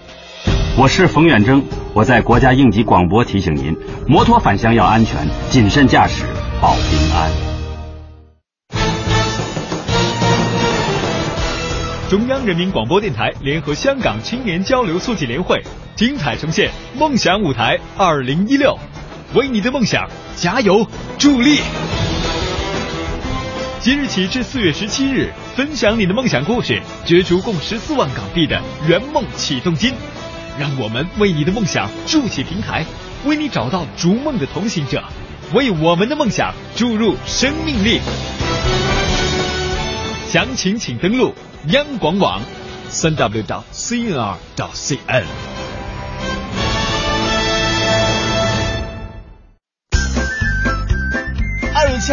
[0.76, 1.62] 我是冯远征，
[1.94, 3.76] 我在国家应急广播提醒您：
[4.08, 6.24] 摩托返乡要安全，谨慎驾驶
[6.60, 7.30] 保平安。
[12.10, 15.62] 中央人民广播电台联合香港青年交流促进联会，
[15.94, 16.68] 精彩呈现
[16.98, 18.76] “梦想舞台二零一六”，
[19.34, 20.84] 为你的梦想加油
[21.16, 21.60] 助力。
[23.82, 29.94] 即日起至四月十七日，分享你的梦想故事，角逐共十四万港币的圆梦启动金。
[30.58, 32.84] 让我们为你的梦想筑起平台，
[33.24, 35.02] 为你找到逐梦的同行者，
[35.54, 38.00] 为我们的梦想注入生命力。
[40.28, 41.34] 详情请登录。
[41.68, 42.42] 央广网，
[42.90, 45.24] 三 w 到 cnr 到 cn。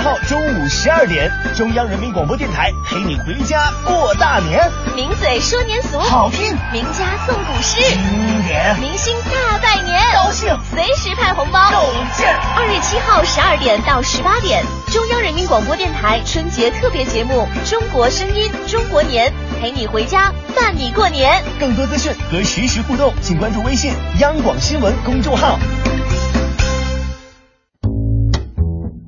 [0.01, 4.69] 号中午十二点，中央人民广播电台陪你回家过大年。
[4.95, 12.25] 名嘴说年俗，好听；名家诵古诗，经典；明星大拜年，高兴；随时派红包，有劲。
[12.55, 19.31] 二月七号十二点到十八点，中央人民广播电台春节特别节目《中国声音中国年》，
[19.61, 21.43] 陪你回家伴你过年。
[21.59, 25.57] 更多资讯和实时互动，请关注微信央广新闻公众号。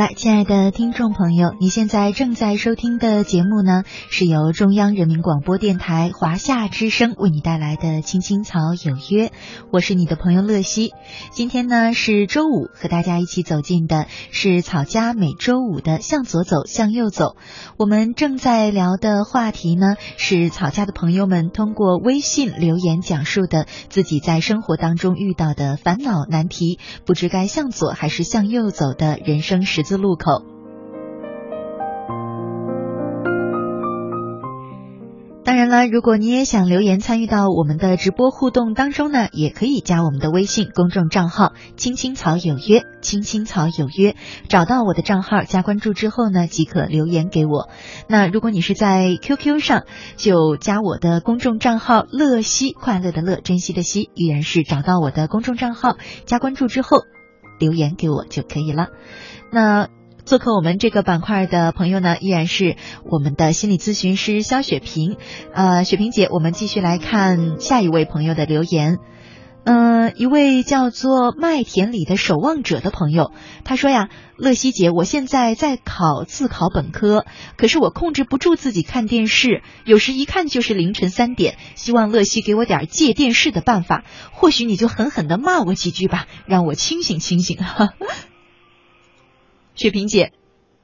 [0.00, 9.28] 迎回来，亲爱的听众朋友，你现在正在收听的节目呢，是由中央人民广播电台华夏之声为你带来的《青青草有约》，
[9.72, 10.92] 我是你的朋友乐西。
[11.30, 17.34] 今天呢是周五，和大家一起走进的是草家每周五的向左走，向右走。
[17.78, 29.62] 我们正在聊的话题呢是草家的朋友们通过微信留言讲述的自己在生活当中遇到的烦恼难题，不知该向左还是向右走的人生。
[29.62, 30.44] 十字路口。
[35.42, 44.14] 当然了，如果你也想留言参与到我们的直播互动当中呢，也可以加我们的微信公众账号“青青草有约”，“青青草有约”，
[44.48, 47.68] 找到我的账号加关注之后呢，即可留言给我。
[48.06, 49.86] 那如果你是在 QQ 上，
[50.16, 55.96] 就加我的公众账号“乐西”，快乐的乐，珍惜的惜，依然是找到我的公众账号
[56.26, 56.98] 加关注之后
[57.58, 58.88] 留言给我就可以了。
[59.50, 59.88] 那
[60.30, 65.16] 做客我们这个板块的朋友呢，依然是我们的心理咨询师肖雪萍。
[65.52, 68.98] 呃，雪萍姐，我们继续来看下一位朋友的留言。
[69.64, 73.32] 嗯，一位叫做麦田里的守望者的朋友，
[73.64, 77.26] 他说呀，乐西姐，我现在在考自考本科，
[77.56, 81.56] 可是我控制不住自己看电视，有时一看就是凌晨三点。
[81.74, 87.58] 希望乐西给我点戒电视的办法，或许你就狠狠的骂我几句吧，让我清醒清醒。
[89.74, 90.32] 雪萍姐，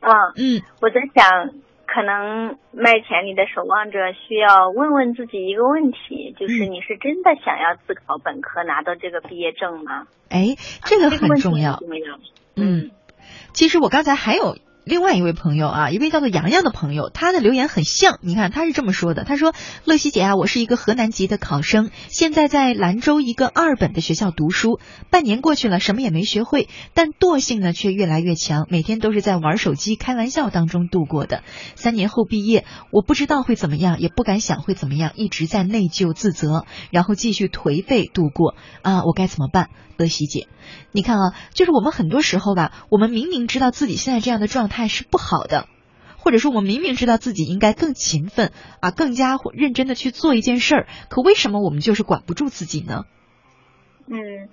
[0.00, 1.50] 啊，嗯，我在想，
[1.86, 10.06] 可能麦田里的守望者需要问问自己一个问题，就是你是真的想要自考本科拿到这个毕业证吗？
[10.28, 11.76] 哎，这个很重要。
[11.76, 12.18] 重要。
[12.56, 12.90] 嗯，
[13.52, 14.56] 其实我刚才还有。
[14.86, 18.20] 另外一位朋友啊，一位叫做洋洋的朋友，他的留言很像。
[18.22, 19.52] 你看，他是这么说的：“他说，
[19.84, 24.78] 乐西姐啊，我是一个河南籍的考生，现在在兰州一个二本的学校读书。
[25.10, 31.42] 半年过去了，什么也没学会，但惰性呢却越来越强，每天都是在玩手机、开玩笑当中度过的。
[31.74, 38.54] 三年后毕业，我不知道会怎么样，也不敢想会怎么样，一直在内疚自责，然后继续颓废度过。
[38.82, 39.68] 啊，我该怎么办？
[39.96, 40.46] 乐西姐。”
[40.90, 45.66] 你看啊，就是我们很多时候吧，我们明明知道自己现在这样的状态是不好的，
[46.18, 53.04] 或者说我们明明知道自己应该更勤奋啊，更加认真的去做一件事儿，可为什么我们就是管不住自己呢？
[54.08, 54.48] 嗯，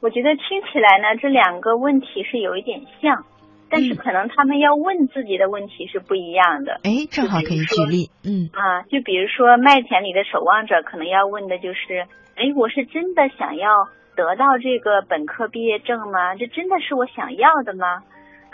[0.00, 3.26] 我觉得听起来呢，这两个问题是有一点像，
[3.68, 6.80] 但是可能他们要问自己的问题是不一样的。
[6.82, 13.88] 哎，正好可以举例，嗯啊，就比如说麦田里的守望者，可能要问的就是，哎，我是真的想要。
[14.16, 16.34] 得到这个本科毕业证吗？
[16.36, 18.00] 这真的是我想要的吗？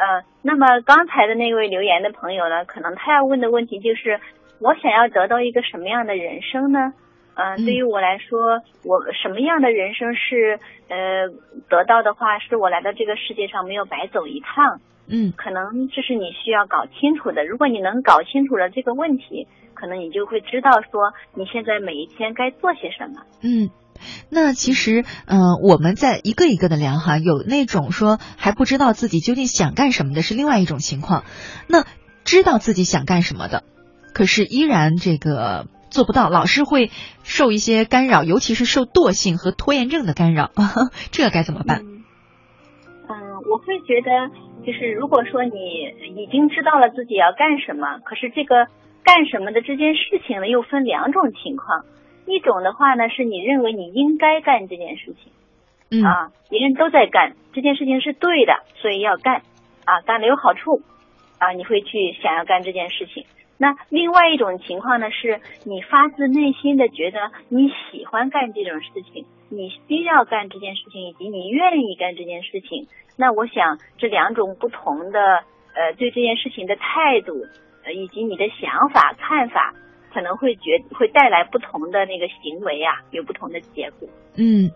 [0.02, 4.18] 呃，那么刚才的那位留言的朋友呢，可能他要问的问题就是，
[4.58, 6.92] 我想要得到一个什么样的人生呢？
[7.34, 11.28] 嗯，对于我来说，我什么样的人生是呃
[11.68, 14.80] 得到的话，是我来到这个世界上没有白走一趟。
[15.06, 17.44] 嗯，可能这是你需要搞清楚的。
[17.46, 23.22] 如果你能搞清楚了这个问题，可能你就会知道说你现在每一天该做些什么。
[23.44, 23.70] 嗯。
[24.30, 31.24] 那其实，嗯，我们在一个一个的聊哈，有那种说还不知道自己究竟想干什么的，是另外一种情况。
[31.68, 31.84] 那
[32.24, 33.64] 知道自己想干什么的，
[34.14, 36.90] 可是依然这个做不到，老是会
[37.22, 40.50] 受一些干扰，尤其是受惰性和拖延症的干扰，
[41.12, 41.82] 这该怎么办？
[41.82, 43.12] 嗯，
[43.50, 44.30] 我会觉得，
[44.64, 45.52] 就是如果说你
[46.22, 48.66] 已经知道了自己要干什么，可是这个
[49.04, 51.84] 干什么的这件事情呢，又分两种情况。
[52.26, 55.32] 一种的话呢，是你认为你应该干这件事情，
[55.90, 59.42] 嗯啊，别人都在干这件事情是对的，所以要干，
[59.84, 60.82] 啊，干了有好处，
[61.38, 63.26] 啊，你会去想要干这件事情。
[63.58, 72.88] 那另外一种情况呢，是你发自内心的觉得你喜欢干这种事情，你需要干这件事情，以及你愿意干这件事情。
[73.16, 75.20] 那我想这两种不同的
[75.74, 77.34] 呃对这件事情的态度，
[77.84, 79.74] 呃以及你的想法看法。
[80.12, 84.08] 可能会觉会带来不同的那个行为啊，有不同的结果。
[84.36, 84.70] 嗯，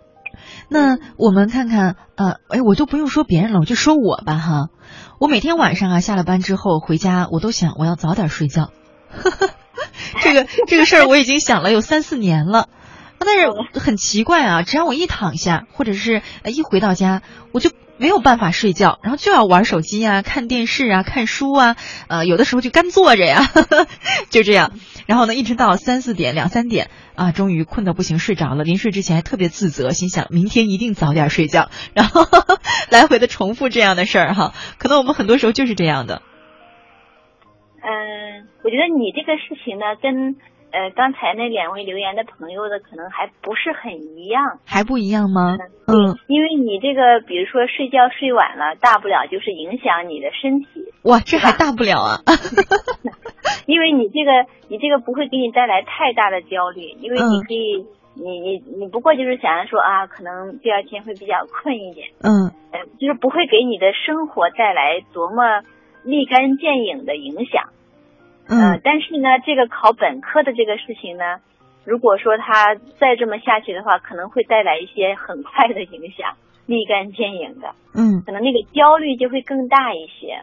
[0.69, 4.69] 那我们看看，呃，哎，我就不用说别人了，我就说我吧哈。
[5.21, 8.71] 我每天晚上啊，下了班之后回家，我都想我要早点睡觉。
[10.21, 12.69] 这个这个事儿我已经想了有三四年了，
[13.19, 17.23] 但是很奇怪啊，只要我一躺下，或者是一回到家，
[17.53, 17.71] 我就。
[17.99, 21.77] 没有办法睡觉，然后就要玩手机啊、看电视啊、看书啊，
[22.09, 23.41] 呃，有的时候就干坐着呀，
[24.31, 24.73] 就这样。
[25.07, 28.65] 然后呢，一直到三四点、两三点啊，终于困得不行，睡着了。
[28.65, 32.27] 临睡之前还特别自责，心想明天一定早点睡觉， 然后
[32.91, 34.53] 来回的重复这样的事儿哈。
[34.79, 36.23] 可能我们很多时候就是这样的。
[37.83, 40.35] 嗯，我觉得你这个事情呢，跟
[40.77, 45.57] 呃，刚才那两位留言的朋友的可能还不是很一样，还不一样吗？
[45.89, 50.93] 嗯，因为你这个，比如说睡觉睡晚了，大不了就是影响你的身体。
[51.05, 52.21] 哇，这还大不了啊！
[53.65, 62.09] 因为你这个，你这个不会给你带来太大的焦虑，因为你可以，你你你不过就是想着说啊，可能第二天会比较困一点。
[62.21, 65.63] 嗯，呃，就是不会给你的生活带来多么
[66.05, 67.73] 立竿见影的影响。
[68.49, 71.41] 嗯，但是呢，这个考本科的这个事情呢，
[71.85, 76.37] 如果说他再这么下去的话，可能会带来一些很快的影响，
[76.67, 77.75] 立竿见影的。
[77.95, 80.43] 嗯，可能那个焦虑就会更大一些。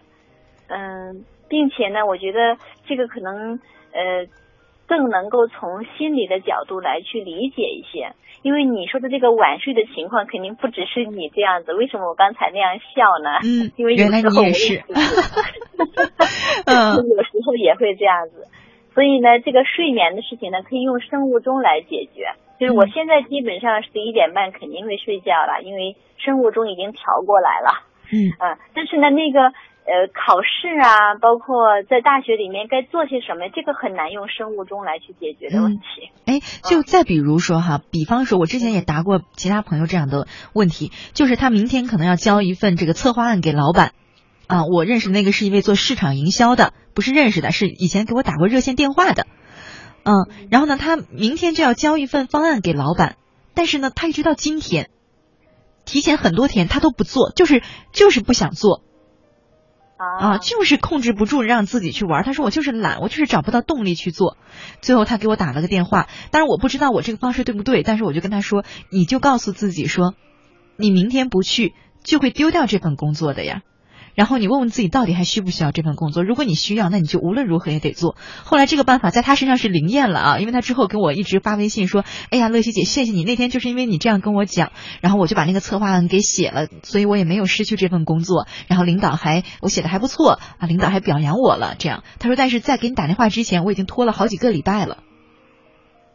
[0.67, 3.59] 嗯，并且呢，我觉得这个可能
[3.93, 4.25] 呃
[4.87, 8.13] 更能够从心理的角度来去理解一些。
[8.41, 11.73] 因为你说的这个晚睡的情况，肯定不只是你这样子。
[11.73, 13.39] 为什么我刚才那样笑呢？
[13.43, 14.83] 嗯，因为有时候我也是。
[16.67, 18.47] 嗯，有时候也会这样子。
[18.93, 22.33] 所以呢，这个睡眠的事情呢，可以用生物钟来解决。
[22.59, 27.87] 就是我现在基本上十一点半肯定会睡觉了，因为生物钟已经调过来了。
[28.11, 29.53] 嗯啊，但是呢，那个
[29.85, 35.83] 呃考试啊，包括在大学里面该做些什么，这个很难用生物钟来去解决的问题。
[36.25, 43.93] 哎，就再比如说哈，比方说，我之前也答过其他朋友这样的问题，就是他明天可能要交一份这个策划案给老板。
[44.47, 49.25] 啊，我认识那个是一位做市场营销的，不是认识的，是以前给我打过热线电话的。
[50.03, 53.15] 嗯，然后呢，他明天就要交一份方案给老板，
[53.53, 54.89] 但是呢，他一直到今天，
[55.85, 57.63] 提前很多天他都不做，就是
[57.93, 58.81] 就是不想做。
[59.97, 62.23] 啊，就是控制不住让自己去玩。
[62.23, 64.37] 他说我就是懒，我就是找不到动力去做。
[64.81, 70.15] 最后他给我打了个电话，当然我不知道我这个方式对不对，但是我就跟他说，你就告诉自己说，
[70.77, 71.73] 你明天不去
[72.03, 73.61] 就会丢掉这份工作的呀。
[74.15, 76.23] 然后你问问自己到底还需不需要这份工作？
[76.23, 78.15] 如果你需要，那你就无论如何也得做。
[78.43, 88.47] 后来这个办法在他身上是灵验了啊，因为他之后跟我一直发微信说：“哎呀，乐西姐，谢谢你，那天就是因为你这样跟我讲，然后我就把那个策划案给写了，所以我也没有失去这份工作。
[88.67, 91.75] 然后领导还我写的还不错啊，领导还表扬我了。
[91.77, 94.97] 这样他说，但是在给你打电话之前，我已经拖了好几个礼拜了。”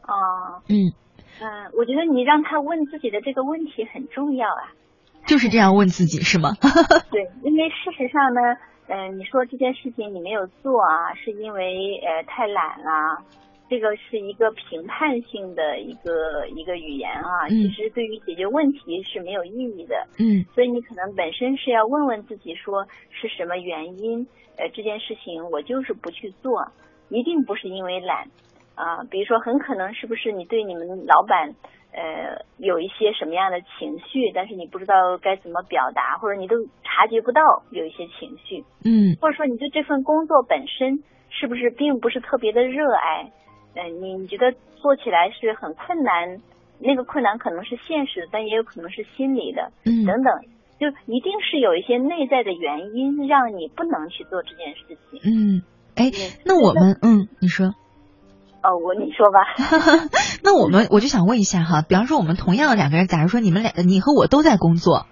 [0.09, 0.95] 哦，嗯
[1.41, 1.45] 嗯，
[1.77, 4.73] 我觉得你让他问自己的这个问题很重要啊。
[5.29, 6.51] 就是这样问自己是吗？
[7.13, 8.41] 对，因为事实上呢，
[8.89, 13.23] 嗯，你说这件事情你没有做啊，是因为呃太懒了，
[13.69, 19.95] 这个是一个评判性的一个一个语言啊，其实对于解决问题是没有意义的。
[20.19, 24.27] 嗯，所以你可能本身是要问问自己，说是什么原因？
[24.57, 26.67] 呃，这件事情我就是不去做，
[27.11, 28.25] 一定不是因为懒
[28.75, 29.05] 啊。
[29.11, 31.55] 比如说，很可能是不是你对你们老板？
[31.93, 43.33] 呃，有一些什么样的情绪，但是你不知道该怎么表达，或者你都察觉不到有一些情绪，嗯，或者说你对这份工作本身是不是并不是特别的热爱，
[43.75, 46.41] 呃，你你觉得做起来是很困难，
[46.79, 50.33] 那个困难可能是现实的，但也有可能是心理的，嗯，等等，
[50.79, 55.63] 就一定是有一些内在的原因让你不能去做这件事情，嗯，
[55.97, 56.11] 哎，
[56.45, 57.75] 那我们，嗯，你说。
[58.61, 60.09] 哦，我你说吧。
[60.43, 65.07] 那我们我就想问一下哈，比方说我们同样的两个人，假如说你们俩，你和我都在工作，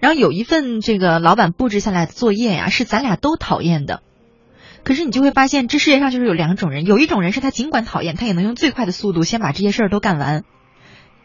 [0.00, 4.00] 然后有一份这个老板布置下来的作业呀，是咱俩都讨厌的，
[4.82, 10.44] 可是你就会发现，这世界上就是有两种人，有一种人是他尽管讨厌，他也能用最快的速度先把这些事儿都干完，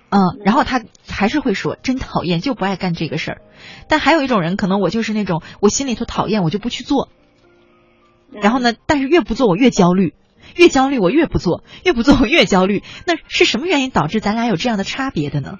[0.09, 3.41] 嗯，然后他还是会说真讨厌，就不爱干这个事儿。
[3.87, 7.07] 但还有一种人，可能我就是那种我心里头讨厌，我就不去做，
[8.31, 10.13] 然后呢，但是越不做我越焦虑。
[10.57, 12.81] 越焦虑，我越不做；越不做，我越焦虑。
[13.07, 15.59] 那是什么原因导致咱俩有这样的差别的呢？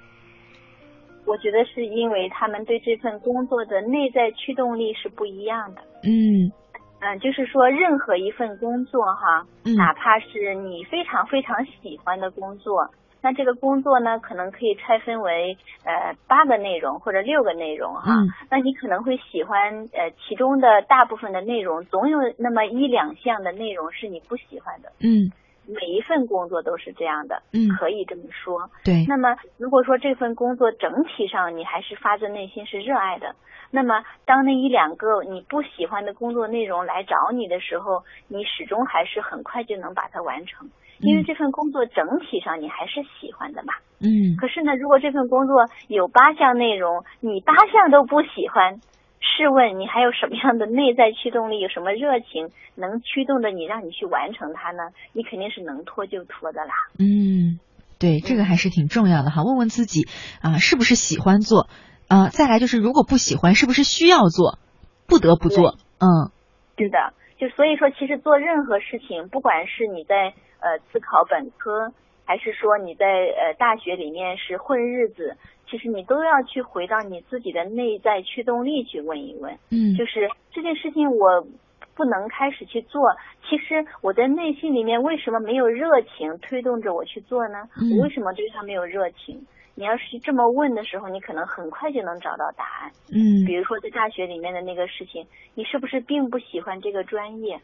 [1.25, 5.81] 我觉得是因为他们对这份工作的内在驱动力是不一样的。
[6.03, 6.51] 嗯
[6.99, 12.91] 嗯，就是说，任何一份工作哈，嗯、哪怕是你非常非常喜欢的工作。
[13.21, 18.13] 那这个工作呢，可能可以拆分为呃八个内容或者六个内容哈。
[18.13, 18.27] 嗯。
[18.49, 24.91] 那你可能会喜欢呃其中的大部分的内容，总有那么一两项的内容是你不喜欢的。
[24.99, 25.31] 嗯。
[25.67, 27.43] 每一份工作都是这样的。
[27.53, 27.69] 嗯。
[27.77, 28.69] 可以这么说。
[28.83, 29.05] 对。
[29.07, 33.35] 那么如果说这份工作整体上你还是发自内心是热爱的，
[33.69, 40.67] 那么当那一两个你不喜欢的工作内容来找你的时候，你始终还是很快就能把它完成。
[41.01, 44.35] 因为这份工作整体上你还是喜欢的嘛，嗯。
[44.37, 48.79] 可是呢，如果这份工作有八项内容，你八项都不喜欢，
[49.19, 54.91] 试问你还有什么样的内在驱动力，有什么热情能驱动着你让你去完成它呢？
[55.13, 56.73] 你肯定是能拖就拖的啦。
[56.99, 57.59] 嗯，
[57.99, 59.43] 对，这个还是挺重要的哈。
[59.43, 60.07] 问问自己
[60.41, 61.67] 啊，是不是喜欢做
[62.07, 62.29] 啊？
[62.29, 64.59] 再来就是，如果不喜欢，是不是需要做，
[65.07, 65.75] 不得不做？
[65.99, 66.31] 嗯，
[66.77, 67.13] 是的。
[67.39, 71.91] 就所以说，其实做任何事情，不管是你在呃自考本科，
[72.25, 75.35] 还是说你在呃大学里面是混日子，
[75.69, 79.53] 其实你都要去回到你自己的内在驱动力去问一问。
[79.69, 81.45] 嗯，就是这件事情我
[81.93, 83.01] 不能开始去做，
[83.49, 87.67] 其实我在内心里面为什么没有热情推动着我去做呢？
[87.81, 89.45] 嗯我为什么对它没有热情？
[89.73, 92.91] 你要是这么问的时候，你可能很快就能找到答案。
[93.13, 97.59] 嗯比如说在大学里面的那个事情，你是不是并不喜欢这个专业？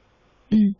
[0.50, 0.74] 嗯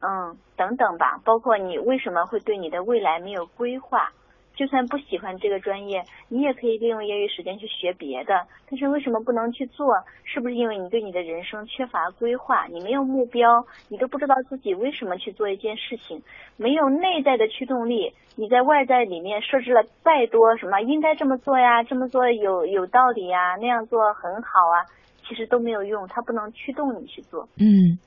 [0.00, 4.10] 嗯，等等吧，包括你为什么会对你的未来没有规划？
[4.54, 8.46] 就算不喜欢这个专业，你也可以利用业余时间去学别的。
[8.70, 9.94] 但是为什么不能去做？
[10.24, 12.64] 是不是因为你对你的人生缺乏规划？
[12.68, 16.22] 你没有目标，你都不知道自己为什么去做一件事情，
[16.56, 18.14] 没有内在的驱动力。
[18.34, 24.88] 你在外在里面设置了再多什么应该这么做呀，这么做有有道理呀，那样做很好啊，
[25.28, 27.46] 其实都没有用，它不能驱动你去做。
[27.58, 27.98] 嗯。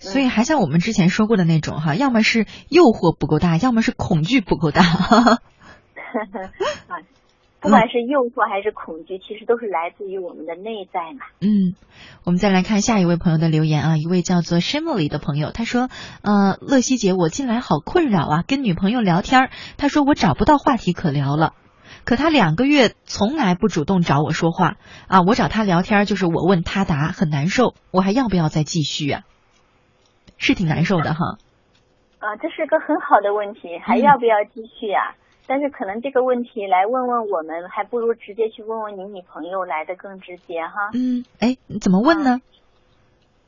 [0.00, 4.82] 所以还像我们之前说过的那种哈，要么是诱惑不够大，要么是恐惧不够大。
[4.82, 5.38] 啊，
[7.60, 11.26] 不管是诱惑还是恐惧，其实都是来自于我们的内在嘛。
[11.40, 11.76] 嗯，
[12.24, 15.90] 我们再来看下一位朋友的留言啊，一位叫做 Shimley 的朋友，他说
[16.24, 21.52] ：“呃，乐西姐，我近来好困扰啊，跟女朋友聊天，他说我找不到话题可聊了，
[22.04, 29.22] 可他两个月从来不主动找我说话啊，我找他聊天就是我问他答，很难受，我还要不要再继续啊？
[30.40, 31.38] 是挺难受的哈。
[32.18, 35.14] 啊，这是个很好的问题，还要不要继续呀、
[35.46, 40.90] 但是可能这个问题来问问我们，还不如直接去问问你女朋友来的更直接哈。
[40.94, 42.40] 嗯，哎，你怎么问呢？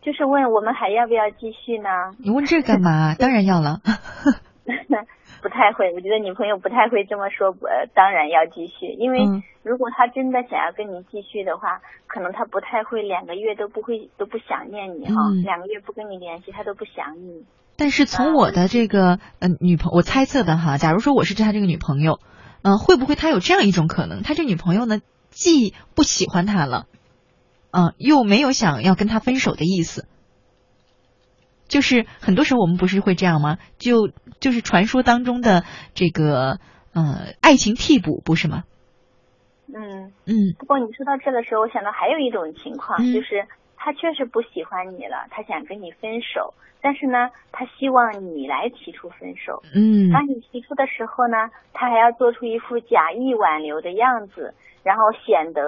[0.02, 1.88] 就是问我们还要不要继续呢？
[2.18, 3.14] 你问这干嘛？
[3.14, 3.80] 当然要了。
[5.42, 7.48] 不太会，我觉得女朋友不太会这么说。
[7.50, 17.44] 呃，当然要继续，因为嗯如果他真的想要跟你继续的话，可能他不太会两个月都不会都不想念你哈、嗯两个月不跟你联系，他都不想你。
[17.76, 22.20] 但是从我的这个呃女朋我猜测的哈，假如说我是他这个女朋友，
[22.62, 24.22] 嗯、会不会他有这样一种可能？
[24.22, 26.86] 他这女朋友呢，既不喜欢他了，
[27.72, 30.06] 嗯、又没有想要跟他分手的意思。
[31.72, 33.56] 就是很多时候我们不是会这样吗？
[33.78, 34.10] 就
[34.40, 35.64] 就是传说当中的
[35.94, 36.58] 这个
[36.92, 38.64] 呃爱情替补，不是吗？
[39.74, 46.52] 嗯嗯不过你说到这的时候，我想到还有一种情况，嗯就是他确实不喜欢你了，他想跟你分手，
[46.82, 49.62] 但是呢，他希望你来提出分手。
[49.74, 54.52] 嗯当你提出的时候呢，他还要做出一副假意挽留的样子，
[54.84, 55.62] 然后显得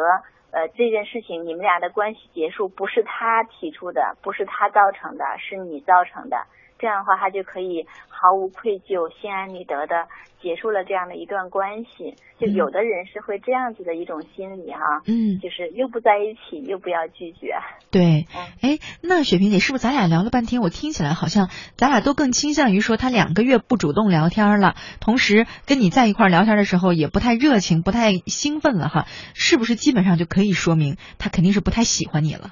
[0.55, 6.47] 呃这件事情你们俩的关系结束不是他提出的，不是他造成的，是你造成的。
[6.79, 10.07] 这样的话，他就可以毫无愧疚、心安理得的
[10.43, 12.15] 结束了这样的一段关系。
[12.39, 17.55] 就有的人是会这样子的一种心理哈，嗯，就是又不在一起，又不要拒绝。
[17.91, 32.51] 对，嗯哎，那雪萍姐是不是咱俩聊了半天，我听起来好像咱俩都更倾向于说他两个月不主动聊天了，同时跟你在一块儿聊天的时候也不太热情、不太兴奋了哈，是不是基本上就可以说明他肯定是不太喜欢你了？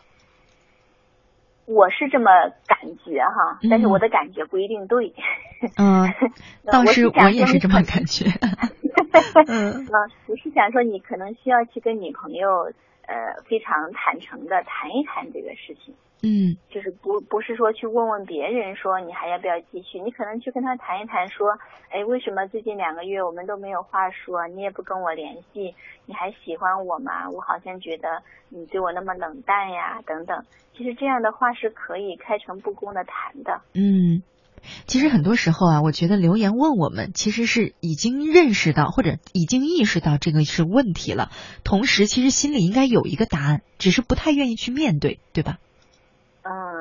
[1.67, 2.31] 我是这么
[2.67, 5.15] 感觉哈，但是嗯我的感觉不一定对。
[5.79, 6.09] 嗯，
[6.71, 8.27] 倒我是想说你我也是这么感觉。
[9.47, 9.87] 嗯，
[10.27, 12.73] 我是想说，你可能需要去跟你朋友
[13.07, 13.15] 呃
[13.49, 21.59] 非常坦诚的谈一谈这个事情，嗯就是不不是说去问问别人说你还要不要继续，你可能去跟他谈一谈说，
[21.91, 25.75] 哎，为什么最近两个月我们都没有话说，你也不跟我联系，
[26.07, 27.29] 你还喜欢我吗？
[27.31, 30.45] 我好像觉得你对我那么冷淡呀，等等。
[30.77, 33.61] 其实这样的话是可以开诚布公的谈的。
[33.75, 34.23] 嗯。
[34.87, 41.31] 其实很多时候啊，我觉得留言问我们，其实是已经认识到或者已经意识到这个是问题了，
[41.65, 45.59] 同时其实心里应该有一个答案，只是不太愿意去面对，对吧？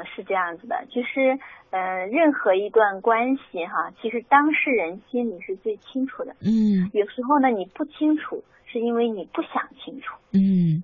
[0.02, 1.40] 嗯，是这样子的，就是
[1.70, 6.36] 呃，任何一段关系哈，其实当事人心里是最清楚的。
[6.42, 10.16] 嗯有时候呢，你不清楚，是因为你不想清楚。
[10.34, 10.84] 嗯。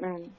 [0.00, 0.30] 嗯。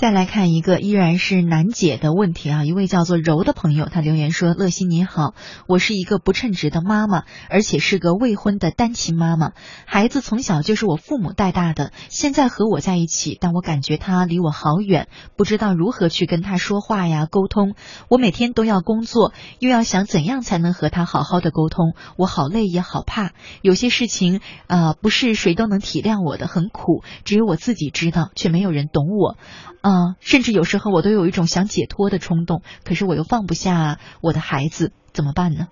[0.00, 2.64] 再来看一个依然是难解的问题啊！
[2.64, 5.34] 一位叫做柔的朋友，他留言说：“乐西你好，
[5.66, 9.52] 我是一个不称职的妈妈，而且是个未婚的单亲妈妈。
[9.84, 17.74] 孩子从小就是我父母带大的，现在和我在一起，但我感觉他离我好远，不知道如何去跟他说话呀，沟通。
[18.08, 23.32] 我每天都要工作，又要想怎样才能和他好好的沟通，我好累也好怕。
[23.60, 29.36] 有些事情啊、呃不是谁都能体谅我的，很苦，只有我自己知道，却没有人懂我。
[29.80, 35.68] 啊、甚至有时候我都有一种想解脱的冲动，可是我又放不下我的孩子，怎么办呢？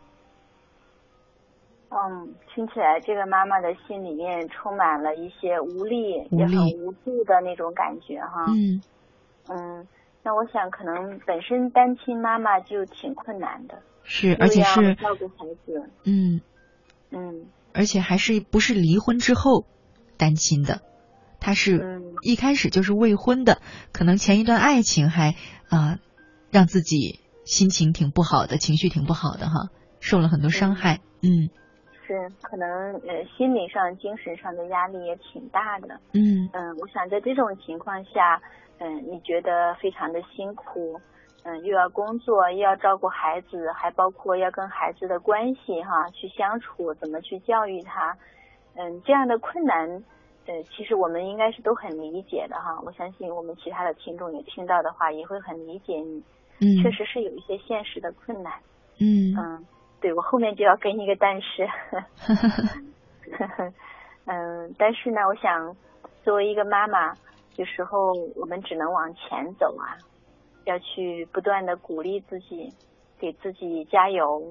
[1.90, 8.44] 嗯，听起来这个妈妈的心里面充满了一些无力，无也很无助的那种感觉哈。
[8.48, 8.82] 嗯
[9.48, 9.86] 嗯，
[10.22, 15.90] 那我想可能本身单亲妈妈就挺困难的，是，而且是照顾孩子。
[16.04, 16.42] 嗯，
[17.10, 19.64] 嗯而且还是不是离婚之后
[20.18, 20.82] 单亲的，
[21.40, 23.60] 他是嗯一开始就是未婚的，
[23.92, 25.34] 可能前一段爱情还
[25.68, 25.98] 啊、
[26.50, 29.70] 让自己心情挺不好的，情绪挺不好的哈，
[30.00, 31.00] 受了很多伤害。
[31.22, 31.50] 嗯
[32.06, 32.66] 是可能
[33.06, 36.00] 呃心理上、精神上的压力也挺大的。
[36.14, 38.40] 嗯嗯，我想在这种情况下，
[38.78, 40.98] 嗯，你觉得非常的辛苦，
[41.44, 48.16] 嗯，又要工作，又要照顾孩子，还包括要跟孩子的关系哈去相处，怎么去教育他，
[48.74, 50.02] 嗯，这样的困难，
[50.48, 52.80] 呃，其实我们应该是都很理解的哈。
[52.82, 56.22] 我相信我们其他的听众也听到的话，也会很理解你，
[56.60, 58.54] 嗯，确实是有一些现实的困难。
[58.98, 59.66] 嗯嗯，
[60.00, 61.68] 对我后面就要给你一个但是。
[64.24, 65.76] 嗯，但是呢，我想
[66.24, 67.12] 作为一个妈妈，
[67.56, 69.96] 有时候我们只能往前走啊，
[70.64, 72.72] 要去不断的鼓励自己，
[73.18, 74.42] 给自己加油，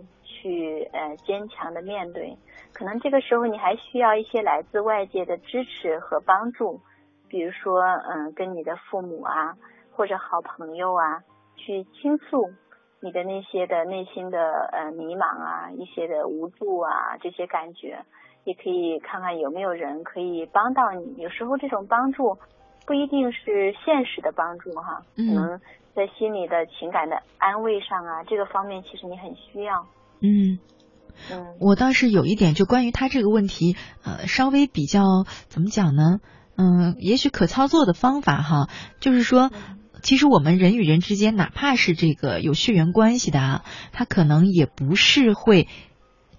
[0.41, 2.37] 去呃坚强的面对。
[2.73, 6.79] 可能这个时候你还需要一些来自外界的支持和帮助，
[7.27, 9.57] 比如说嗯，跟你的父母啊，
[9.91, 11.23] 或者好朋友啊，
[11.55, 12.49] 去倾诉
[12.99, 17.97] 你的那些的内心的呃迷茫啊，一些的无助啊这些感觉。
[18.43, 21.15] 也可以看看有没有人可以帮到你。
[21.17, 22.37] 有时候这种帮助
[22.85, 25.61] 不一定是现实的帮助哈，嗯可能
[25.93, 29.85] 在心里的情感的安慰上啊，这个方面其实你很需要。
[30.21, 30.59] 嗯。
[31.31, 36.19] 嗯我倒是有一点，就关于他这个问题，呃，稍微比较怎么讲呢？
[36.55, 39.51] 嗯，也许可操作的方法哈，就是说，
[40.03, 45.67] 其实我们人与人之间，哪怕是这个有血缘关系的啊，他可能也不是会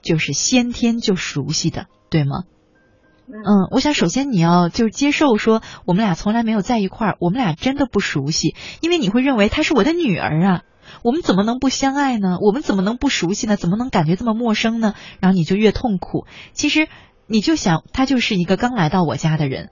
[0.01, 2.45] 就是先天就熟悉的，对吗？
[3.31, 10.63] 嗯，我想首先你要就是接受说，我们俩从来没有在一块儿，我们俩真的不熟悉，因为你会认为她是我的女儿啊，
[11.05, 12.39] 我们怎么能不相爱呢？
[12.41, 13.57] 我们怎么能不熟悉呢？
[13.57, 14.95] 怎么能感觉这么陌生呢？
[15.21, 16.27] 然后你就越痛苦。
[16.53, 16.89] 其实
[17.27, 19.69] 你就想，他就是一个刚来到我家的人，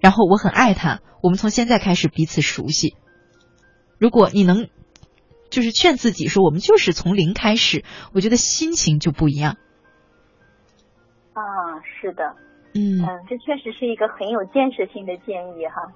[0.00, 2.96] 然后我很爱他，我们从现在开始彼此熟悉。
[3.98, 4.66] 如果你能
[5.48, 9.58] 就是劝自己说，我们就是从零开始，我觉得心情就不一样。
[11.34, 12.34] 啊，是的，
[12.74, 15.92] 嗯嗯，这确实是一个很有建设性的建议哈。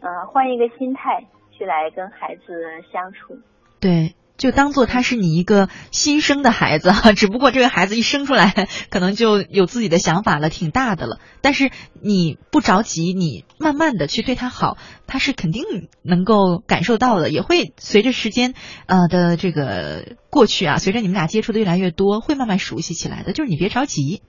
[0.00, 2.42] 呃，换一个心态去来跟孩子
[2.92, 3.40] 相处。
[3.80, 11.18] 对，就当做他是你一个新生的孩子哈， 只不过这个孩子一生出来，可能就有自己的想法了，挺大的了。
[11.40, 11.70] 但是
[12.00, 14.76] 你不着急，你慢慢的去对他好，
[15.06, 15.64] 他是肯定
[16.02, 18.54] 能够感受到的，也会随着时间
[18.86, 23.32] 呃的这个过去啊，随着你们俩接触的越来越多，会慢慢熟悉起来的。
[23.32, 24.22] 就是你别着急。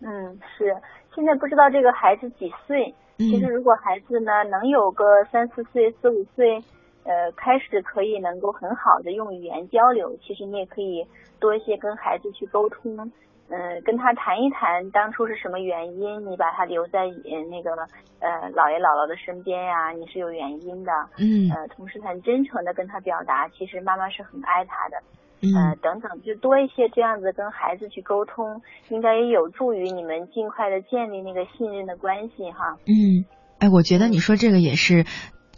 [0.00, 0.80] 嗯，是。
[1.14, 2.94] 现在不知道这个孩子几岁？
[3.18, 6.62] 其实如果孩子呢能有个三四岁、四五岁，
[7.04, 11.04] 呃，开始可以能够很好的用语言交流，其实你也可以
[11.40, 13.10] 多一些跟孩子去沟通，
[13.48, 17.72] 嗯、跟他谈一谈当初是什么原因，你把他留在呃那个
[18.20, 24.96] 呃姥爷姥姥的身边呀、你是有原因的，嗯呃，同时很真诚的跟他表达，其实妈妈是很爱他的。
[25.40, 32.76] 嗯呃，等等，就多一些这样子跟孩子去沟通，应该也有助于你们尽快的建立那个信任的关系哈。
[32.86, 33.24] 嗯，
[33.58, 35.06] 哎，我觉得你说这个也是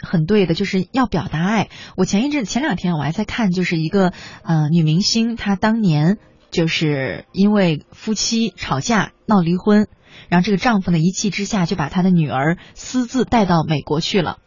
[0.03, 1.69] 很对的，就是要表达爱。
[1.97, 4.13] 我前一阵前两天我还在看，就是一个
[4.45, 6.19] 呃女明星，她当年
[6.51, 9.89] 就是因为夫妻吵架闹离婚，
[10.29, 14.39] 然后这个丈夫呢一气之下就把他的女儿私自带到美国去了，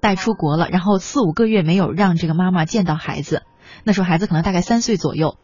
[0.00, 3.42] 带出国了，然后四五个月没有让这个妈妈见到孩子，
[3.84, 5.36] 那时候孩子可能大概三岁左右。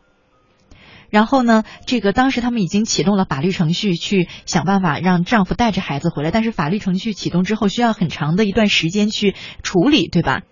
[1.10, 6.30] 然后呢，这个当时他们已经启动了法律程序，去想办法让丈夫带着孩子回来。
[6.30, 10.42] 但是法律程序启动之后，需要很长的一段时间去处理，对吧？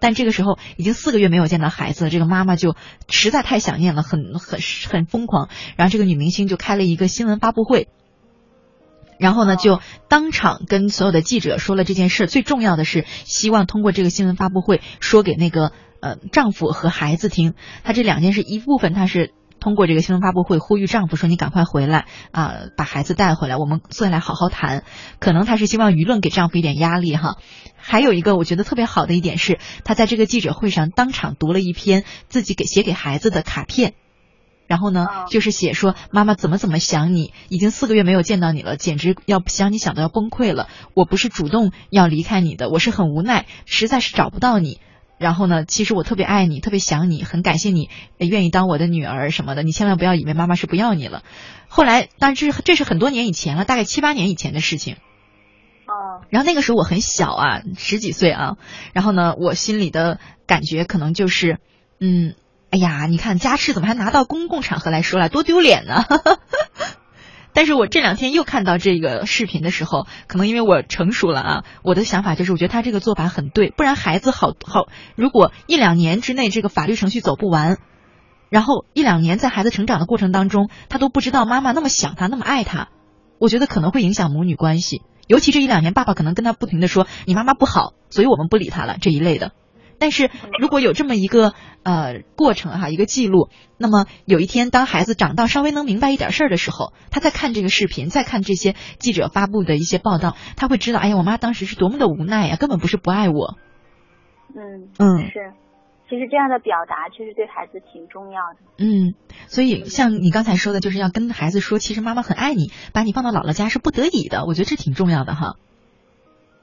[0.00, 2.76] 但这个时候已经四个月没有见到孩子了，这个妈妈就
[3.08, 5.48] 实在太想念了，很很很疯狂。
[5.76, 7.88] 然后这个女明星就开了一个新闻发布会，
[9.18, 12.26] 然后呢就当场跟所有的记者说了这件事。
[12.26, 15.72] 最重要的是，希望通过这个新闻发布会说给那个
[16.02, 17.54] 呃丈夫和孩子听。
[17.84, 19.32] 她这两件事一部分，她是。
[19.62, 24.82] 通过这个新闻发布会呼吁丈夫说：“你赶快回来啊，把孩子带回来，我们坐下来好好谈。”
[25.20, 27.36] 可能她是希望舆论给丈夫一点压力哈。
[27.76, 33.94] 还有一个我觉得特别好的一点是，她在这个记者会上当场读了一篇自己给写给孩子的卡片，
[34.66, 40.66] 然后呢，就是写说妈妈怎么怎么想你，已经四个月没有见到你了，简直要想你想的要崩溃了。
[40.94, 44.80] 我不是主动要离开你的，我是很无奈，实在是找不到你。
[45.22, 49.62] 然后呢，其实我特别爱你，特别想你，很感谢你愿意当我的女儿什么的。
[49.62, 51.22] 你千万不要以为妈妈是不要你了。
[51.68, 54.96] 后来，但是这是很多年以前了，大概七八年以前的事情。
[55.86, 56.26] 哦。
[56.28, 58.56] 然后那个时候我很小啊，十几岁啊。
[58.92, 61.58] 然后呢，我心里的感觉可能就是，
[62.00, 62.34] 嗯，
[62.70, 66.04] 哎呀，你看家事怎么还拿到公共场合来说了，多丢脸呢。
[67.54, 77.78] 但是我这两天又看到这个视频的时候，可能因为我成熟了啊，我的想法就是，我觉得他这个做法很对，不然孩子好好，如果一两年之内这个法律程序走不完，
[78.48, 82.88] 然后一两年在孩子成长的过程当中，他都不知道妈妈那么想他，那么爱他，
[83.38, 89.52] 我觉得可能会影响母女关系，尤其这一两年，爸爸可能跟他不停的说你妈妈不好，所以我们不理他了这一类的。
[90.02, 103.56] 但是如果有这么一个呃过程哈，一个记录，那么有一天当孩子长到稍微能明白一点事儿的时候，他在看这个视频，再看这些记者发布的一些报道，他会知道，哎呀，我妈当时是多么的无奈呀，根本不是不爱我。
[104.56, 105.52] 嗯嗯是，
[106.10, 108.84] 其实这样的表达其实对孩子挺重要的。
[108.84, 109.14] 嗯，
[109.46, 115.54] 所以像你刚才说的，就是要跟孩子说，其实妈妈很爱你，把你放到姥姥家是不得已的，我觉得这挺重要的哈。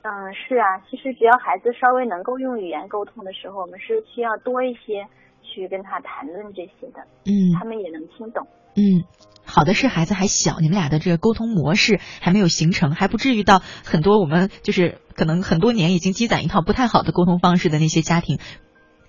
[0.01, 5.07] 嗯，是啊，其实只要孩子稍微能够用语言沟通的时候，我们是需要多一些
[5.43, 7.03] 去跟他谈论这些的。
[7.25, 8.47] 嗯，他们也能听懂。
[8.77, 9.03] 嗯，
[9.45, 18.39] 好的是孩子还小，你们俩的这个沟通模式还没有形成，还不至于到很多我们就是可能很多年已经积攒一套不太好的沟通方式的那些家庭，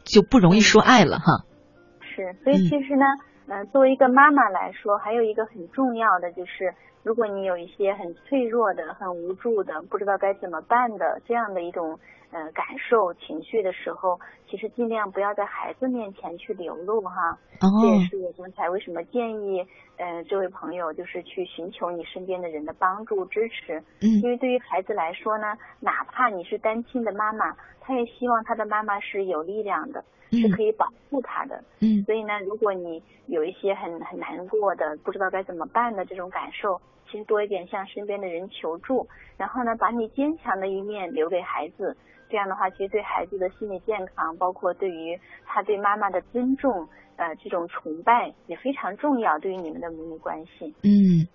[0.02, 1.46] 就不容易说爱了哈。
[2.02, 3.06] 是，所以其实呢，
[3.46, 6.74] 嗯，作为一个妈妈来说，还有一个很重要的就是。
[7.02, 11.98] 如果你有一些很脆弱的、很无助的、不知道该怎么办的这样的一种
[12.30, 17.38] 呃感受、情绪的时候，其实尽量不要在孩子面前去流露哈。
[17.60, 17.66] 哦。
[17.80, 23.82] 这也是我刚才为什么建议呃这位朋友就是去寻求你身边的人的帮助支持。
[24.02, 24.20] 嗯。
[24.22, 31.64] 因为对于孩子来说呢，哪怕你是单亲的妈妈，他也希望他的妈妈是有力量的，是可以保护他的。
[31.80, 32.04] 嗯。
[32.04, 36.78] 所以呢，如果你有一些很很难过的、不知道该怎么办的这种感受。
[37.10, 41.96] 其实多一点向身边的人求助，然后呢，把你坚强的一面留给孩子，
[42.28, 50.74] 这样的话，其实对孩子的心理健康，包括对于他对妈妈的尊重，呃，这种崇拜也非常重要，对于你们的母女关系。
[50.84, 51.26] 嗯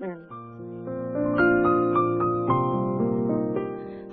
[0.00, 1.23] 嗯。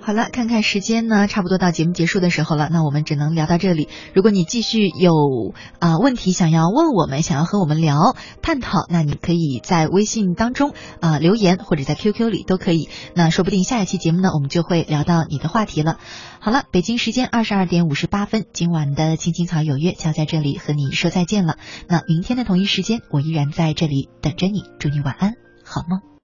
[0.04, 3.88] 好了，看看时间呢，差不多到节目结束的时候了，那我们只能聊到这里。
[4.14, 12.88] 如果你继续有啊问题想要问我们，想要和我们聊探讨，那你可以在微信当中啊留言，或者在 QQ 里都可以。
[13.14, 15.98] 那说不定下一期节目呢，我们就会聊到你的话题了。
[16.40, 21.58] 好了，北京时间二十二点五十八分，今晚的青青草有约就要在这里和你说再见了。
[21.86, 24.64] 那明天的同一时间，我依然在这里等着你。
[24.80, 25.34] 祝你晚安，
[25.64, 26.11] 好梦。